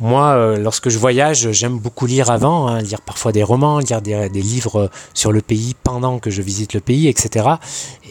moi, 0.00 0.56
lorsque 0.58 0.88
je 0.88 0.98
voyage, 0.98 1.52
j'aime 1.52 1.78
beaucoup 1.78 2.06
lire 2.06 2.28
avant, 2.28 2.66
hein, 2.66 2.80
lire 2.80 3.00
parfois 3.02 3.30
des 3.30 3.44
romans, 3.44 3.78
lire 3.78 4.02
des, 4.02 4.28
des, 4.30 4.42
livres 4.42 4.90
sur 5.14 5.30
le 5.30 5.40
pays 5.40 5.76
pendant 5.80 6.18
que 6.18 6.28
je 6.28 6.42
visite 6.42 6.74
le 6.74 6.80
pays, 6.80 7.06
etc. 7.06 7.46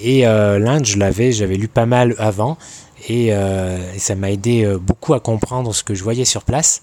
Et 0.01 0.21
l'Inde, 0.21 0.85
je 0.85 0.97
l'avais, 0.97 1.33
j'avais 1.33 1.55
lu 1.55 1.67
pas 1.67 1.85
mal 1.85 2.15
avant. 2.17 2.57
Euh, 3.09 3.93
et, 3.93 3.99
ça 3.99 4.15
m'a 4.15 4.31
aidé 4.31 4.63
euh, 4.63 4.77
beaucoup 4.77 5.13
à 5.13 5.19
comprendre 5.19 5.73
ce 5.73 5.83
que 5.83 5.93
je 5.93 6.03
voyais 6.03 6.25
sur 6.25 6.43
place. 6.43 6.81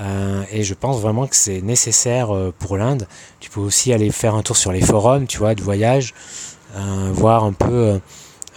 Euh, 0.00 0.42
et 0.52 0.62
je 0.62 0.74
pense 0.74 1.00
vraiment 1.00 1.26
que 1.26 1.36
c'est 1.36 1.60
nécessaire 1.62 2.28
pour 2.58 2.76
l'Inde. 2.76 3.06
Tu 3.40 3.50
peux 3.50 3.60
aussi 3.60 3.92
aller 3.92 4.10
faire 4.10 4.34
un 4.34 4.42
tour 4.42 4.56
sur 4.56 4.72
les 4.72 4.80
forums, 4.80 5.26
tu 5.26 5.38
vois, 5.38 5.54
de 5.54 5.62
voyage, 5.62 6.14
voir 7.12 7.42
un 7.42 7.52
peu, 7.52 7.98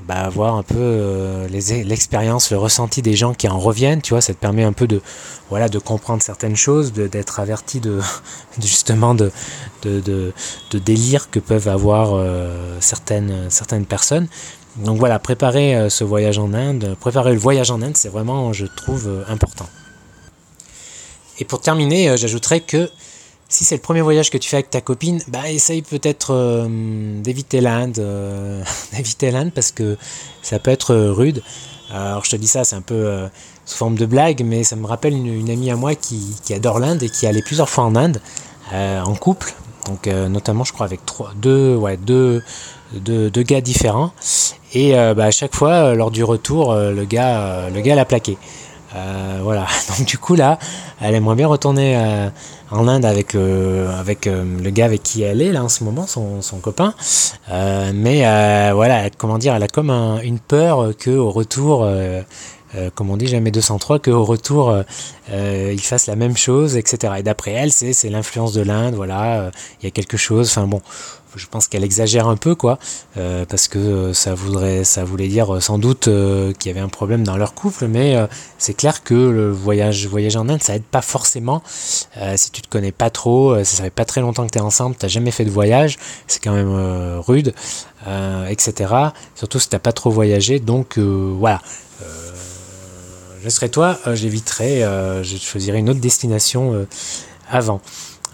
bah, 0.08 0.30
voir 0.30 0.54
un 0.54 0.62
peu 0.62 1.48
l'expérience, 1.50 2.52
le 2.52 2.60
ressenti 2.60 3.02
des 3.02 3.16
gens 3.16 3.34
qui 3.34 3.48
en 3.48 3.58
reviennent. 3.58 4.04
Tu 4.04 4.14
vois, 4.14 4.22
ça 4.22 4.32
te 4.32 4.38
permet 4.38 4.64
un 4.64 4.74
peu 4.74 4.86
de, 4.86 5.02
voilà, 5.50 5.70
de 5.70 5.80
comprendre 5.80 6.22
certaines 6.22 6.56
choses, 6.56 6.94
d'être 6.94 7.40
averti 7.40 7.80
de, 7.80 8.00
justement 8.62 9.16
de, 9.16 9.32
de, 9.82 10.02
de, 10.02 10.80
délire 10.80 11.32
que 11.32 11.40
peuvent 11.40 11.68
avoir 11.68 12.24
certaines, 12.80 13.50
certaines 13.50 13.88
personnes. 13.88 14.28
Donc 14.78 14.98
voilà, 14.98 15.20
préparer 15.20 15.76
euh, 15.76 15.90
ce 15.90 16.04
voyage 16.04 16.40
en 16.40 16.54
Inde, 16.54 16.96
préparer 17.00 17.34
le 17.34 17.38
voyage 17.38 17.70
en 17.70 17.82
Inde, 17.82 17.96
c'est 17.96 18.10
vraiment, 18.10 18.54
je 18.54 18.66
trouve, 18.66 19.08
euh, 19.08 19.24
important. 19.28 19.68
Et 21.40 21.46
pour 21.46 21.62
terminer, 21.62 22.10
euh, 22.10 22.18
j'ajouterais 22.18 22.60
que 22.60 22.90
si 23.50 23.66
c'est 23.66 23.76
le 23.76 23.82
premier 23.82 24.02
voyage 24.02 24.32
que 24.32 24.38
tu 24.38 24.50
fais 24.50 24.58
avec 24.58 24.72
ta 24.72 24.82
copine, 24.82 25.22
bah 25.28 25.48
essaye 25.52 25.84
peut-être 25.84 26.68
d'éviter 27.22 27.62
l'Inde, 27.62 27.94
d'éviter 28.94 29.30
l'Inde 29.30 29.52
parce 29.54 29.72
que 29.72 29.96
ça 30.42 30.58
peut 30.58 30.72
être 30.72 30.96
rude. 30.96 31.44
Alors 31.92 32.26
je 32.26 32.32
te 32.32 32.36
dis 32.36 32.48
ça, 32.48 32.64
c'est 32.64 32.76
un 32.76 32.82
peu 32.82 33.28
sous 33.66 33.78
forme 33.78 33.96
de 33.96 34.08
blague, 34.08 34.42
mais 34.44 34.64
ça 34.64 34.76
me 34.76 34.88
rappelle 34.88 35.14
une, 35.14 35.52
amie 35.52 35.70
à 35.70 35.76
moi 35.76 35.94
qui, 35.94 36.36
qui 36.44 36.56
adore 36.56 36.80
l'Inde 36.80 37.04
et 37.04 37.10
qui 37.10 37.28
allait 37.28 37.44
plusieurs 37.44 37.70
fois 37.70 37.84
en 37.84 37.96
Inde 37.96 38.20
en 38.72 39.14
couple. 39.14 39.54
Donc 39.88 40.08
notamment, 40.08 40.64
je 40.64 40.74
crois 40.74 40.86
avec 40.86 41.06
trois, 41.06 41.32
deux, 41.36 41.76
ouais, 41.76 41.98
deux, 41.98 42.42
deux, 42.94 43.30
deux 43.30 43.44
gars 43.44 43.62
différents. 43.62 44.12
Et 44.74 44.98
euh, 44.98 45.14
bah, 45.14 45.26
à 45.26 45.32
chaque 45.32 45.56
fois, 45.56 45.72
euh, 45.72 45.96
lors 45.96 46.12
du 46.12 46.24
retour, 46.24 46.72
euh, 46.72 46.92
le 46.92 47.06
gars, 47.06 47.70
le 47.70 47.82
gars 47.82 47.96
l'a 47.96 48.06
plaqué. 48.06 48.38
voilà. 49.42 49.66
Donc 49.98 50.08
du 50.08 50.18
coup 50.18 50.36
là, 50.36 50.58
elle 51.02 51.16
aimerait 51.16 51.36
bien 51.36 51.48
retourner 51.48 51.98
en 52.72 52.88
Inde 52.88 53.06
avec 53.06 53.36
avec 53.36 54.26
le 54.26 54.70
gars 54.70 54.86
avec 54.86 55.04
qui 55.04 55.24
elle 55.24 55.42
est 55.42 55.52
là 55.52 55.64
en 55.64 55.70
ce 55.70 55.84
moment, 55.84 56.08
son, 56.08 56.42
son 56.42 56.58
copain. 56.58 56.94
mais 57.50 58.72
voilà, 58.72 59.10
comment 59.18 59.38
dire, 59.38 59.56
elle 59.56 59.64
a 59.64 59.68
comme 59.68 59.90
une 60.24 60.40
peur 60.40 60.92
que 60.98 61.12
au 61.12 61.32
retour 62.74 62.92
comme 62.96 63.10
on 63.10 63.18
dit, 63.18 63.28
jamais 63.28 63.52
203, 63.52 64.00
qu'au 64.00 64.24
retour, 64.24 64.70
euh, 65.32 65.72
il 65.74 65.82
fasse 65.82 66.08
la 66.08 66.16
même 66.16 66.38
chose, 66.38 66.76
etc. 66.76 67.14
Et 67.20 67.24
d'après 67.24 67.52
elle, 67.52 67.72
c'est 67.72 68.10
l'influence 68.10 68.54
de 68.54 68.62
l'Inde, 68.62 68.96
voilà, 68.96 69.52
il 69.82 69.86
y 69.86 69.88
a 69.88 69.92
quelque 69.92 70.18
chose, 70.18 70.50
enfin 70.50 70.68
bon, 70.68 70.82
je 71.36 71.48
pense 71.48 71.68
qu'elle 71.68 71.84
exagère 71.84 72.28
un 72.28 72.36
peu 72.36 72.56
quoi 72.56 72.78
euh, 73.18 73.46
parce 73.46 73.68
que 73.68 73.80
euh, 73.80 74.14
ça 74.14 74.34
voudrait 74.34 74.84
ça 74.84 75.04
voulait 75.04 75.28
dire 75.28 75.56
euh, 75.56 75.60
sans 75.60 75.78
doute 75.78 76.04
qu'il 76.04 76.68
y 76.68 76.70
avait 76.70 76.80
un 76.80 76.90
problème 76.90 77.24
dans 77.24 77.38
leur 77.38 77.54
couple 77.54 77.88
mais 77.88 78.16
c'est 78.58 78.74
clair 78.74 79.04
que 79.04 79.14
le 79.14 79.52
voyage 79.52 80.08
voyage 80.08 80.36
en 80.36 80.50
Inde 80.50 80.62
ça 80.62 80.76
aide 80.76 80.84
pas 80.84 81.02
forcément. 81.02 81.62
Si 81.66 82.52
tu 82.52 82.62
te 82.62 82.68
connais 82.68 82.92
pas 82.92 83.10
trop 83.10 83.64
ça 83.64 83.84
fait 83.84 83.90
pas 83.90 84.06
très 84.06 84.22
longtemps 84.22 84.46
que 84.46 84.52
tu 84.52 84.58
es 84.58 84.62
ensemble 84.62 84.96
t'as 84.96 85.08
jamais 85.08 85.32
fait 85.32 85.46
de 85.46 85.50
voyage 85.50 85.98
c'est 86.28 86.44
quand 86.44 86.54
même 86.54 87.20
rude 87.20 87.54
etc 88.50 88.94
surtout 89.36 89.60
si 89.60 89.70
t'as 89.70 89.80
pas 89.80 89.94
trop 89.94 90.10
voyagé 90.10 90.60
donc 90.60 90.98
voilà 90.98 91.62
je 93.44 93.50
serais 93.50 93.70
toi 93.70 94.00
j'éviterais 94.14 94.82
je 95.24 95.38
choisirais 95.38 95.80
une 95.80 95.90
autre 95.90 96.00
destination 96.00 96.88
avant 97.50 97.82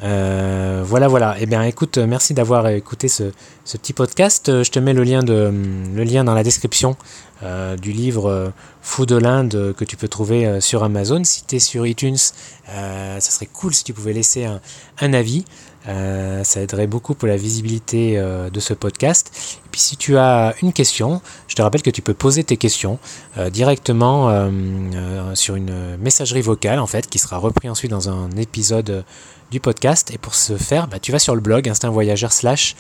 euh, 0.04 0.82
voilà, 0.86 1.08
voilà. 1.08 1.36
Eh 1.40 1.46
bien, 1.46 1.64
écoute, 1.64 1.98
merci 1.98 2.34
d'avoir 2.34 2.68
écouté 2.70 3.08
ce, 3.08 3.32
petit 3.66 3.94
podcast. 3.94 4.50
Euh, 4.50 4.64
je 4.64 4.72
te 4.72 4.80
mets 4.80 4.94
le 4.94 5.04
lien, 5.04 5.22
lien 5.22 6.24
dans 6.24 6.34
la 6.34 6.44
description 6.44 6.96
euh, 7.44 7.76
du 7.76 7.92
livre 7.92 8.54
Fou 8.82 9.06
de 9.06 9.16
l'Inde 9.16 9.74
que 9.78 9.84
tu 9.84 9.98
peux 9.98 10.08
trouver 10.08 10.62
sur 10.62 10.84
Amazon. 10.84 11.24
Si 11.24 11.44
tu 11.46 11.58
es 11.58 11.60
sur 11.60 11.86
iTunes, 11.86 12.18
ça 12.18 13.20
serait 13.20 13.48
cool 13.48 13.74
si 13.74 13.84
tu 13.84 13.94
pouvais 13.94 14.14
laisser 14.14 14.46
un, 14.46 15.14
avis. 15.14 15.46
Ça 15.86 16.62
aiderait 16.62 16.88
beaucoup 16.88 17.16
pour 17.16 17.28
la 17.28 17.38
visibilité 17.38 18.22
de 18.22 18.60
ce 18.60 18.74
podcast. 18.74 19.32
Et 19.66 19.70
puis 19.72 19.82
si 19.82 19.98
tu 19.98 20.18
as 20.18 20.54
une 20.62 20.74
question, 20.74 21.22
je 21.48 21.56
te 21.56 21.62
rappelle 21.62 21.82
que 21.82 21.90
tu 21.90 22.02
peux 22.02 22.14
poser 22.14 22.44
tes 22.44 22.58
questions 22.58 23.00
directement 23.52 24.52
sur 25.34 25.56
une 25.56 25.98
messagerie 25.98 26.42
vocale 26.42 26.80
en 26.80 26.88
fait, 26.88 27.08
qui 27.08 27.18
sera 27.18 27.38
repris 27.38 27.70
ensuite 27.70 27.92
dans 27.92 28.10
un 28.10 28.30
épisode 28.32 29.04
du 29.52 29.60
podcast. 29.60 30.10
Et 30.12 30.18
pour 30.18 30.34
ce 30.36 30.56
faire, 30.58 30.88
bah, 30.88 31.00
tu 31.00 31.12
vas 31.12 31.20
sur 31.20 31.36
le 31.36 31.42
blog 31.42 31.68
Instinct 31.68 31.90
Voyageur 31.90 32.32
slash 32.32 32.78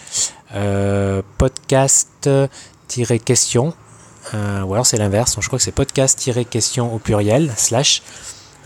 euh, 0.54 1.22
podcast-question. 1.38 3.74
Euh, 4.34 4.62
ou 4.62 4.74
alors 4.74 4.86
c'est 4.86 4.98
l'inverse, 4.98 5.38
je 5.40 5.48
crois 5.48 5.58
que 5.58 5.64
c'est 5.64 5.72
podcast-question 5.72 6.94
au 6.94 7.00
pluriel 7.00 7.52
slash. 7.56 8.04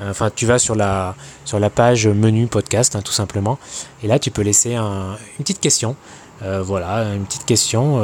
Euh, 0.02 0.12
enfin, 0.12 0.32
tu 0.34 0.46
vas 0.46 0.60
sur 0.60 0.76
la, 0.76 1.16
sur 1.46 1.60
la 1.60 1.70
page 1.70 2.08
menu 2.08 2.48
podcast, 2.48 2.96
hein, 2.96 3.02
tout 3.02 3.12
simplement. 3.12 3.60
Et 4.04 4.08
là, 4.08 4.20
tu 4.20 4.32
peux 4.32 4.42
laisser 4.42 4.76
une 4.76 5.18
petite 5.40 5.60
question. 5.60 5.96
voilà, 6.42 7.14
une 7.14 7.26
petite 7.26 7.46
question. 7.46 8.02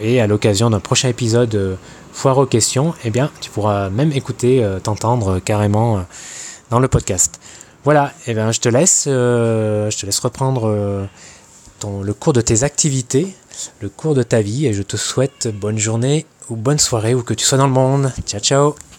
et 0.00 0.20
à 0.20 0.26
l'occasion 0.26 0.70
d'un 0.70 0.80
prochain 0.80 1.08
épisode 1.08 1.76
foire 2.12 2.38
aux 2.38 2.46
questions, 2.46 2.94
eh 3.04 3.10
bien, 3.10 3.30
tu 3.40 3.50
pourras 3.50 3.90
même 3.90 4.12
écouter, 4.12 4.66
t'entendre 4.82 5.40
carrément 5.40 6.04
dans 6.70 6.80
le 6.80 6.88
podcast. 6.88 7.38
Voilà, 7.86 8.12
eh 8.26 8.34
bien 8.34 8.50
je 8.50 8.58
te 8.58 8.68
laisse, 8.68 9.04
euh, 9.06 9.88
reprendre 10.20 10.66
euh, 10.66 11.06
le 12.02 12.12
cours 12.14 12.32
de 12.32 12.40
tes 12.40 12.64
activités, 12.64 13.32
le 13.80 13.88
cours 13.88 14.16
de 14.16 14.24
ta 14.24 14.40
vie, 14.40 14.66
et 14.66 14.72
je 14.72 14.82
te 14.82 14.96
souhaite 14.96 15.46
bonne 15.54 15.78
journée 15.78 16.26
ou 16.50 16.56
bonne 16.56 16.80
soirée 16.80 17.14
où 17.14 17.22
que 17.22 17.32
tu 17.32 17.44
sois 17.44 17.58
dans 17.58 17.68
le 17.68 17.72
monde. 17.72 18.12
Ciao 18.26 18.40
ciao 18.40 18.95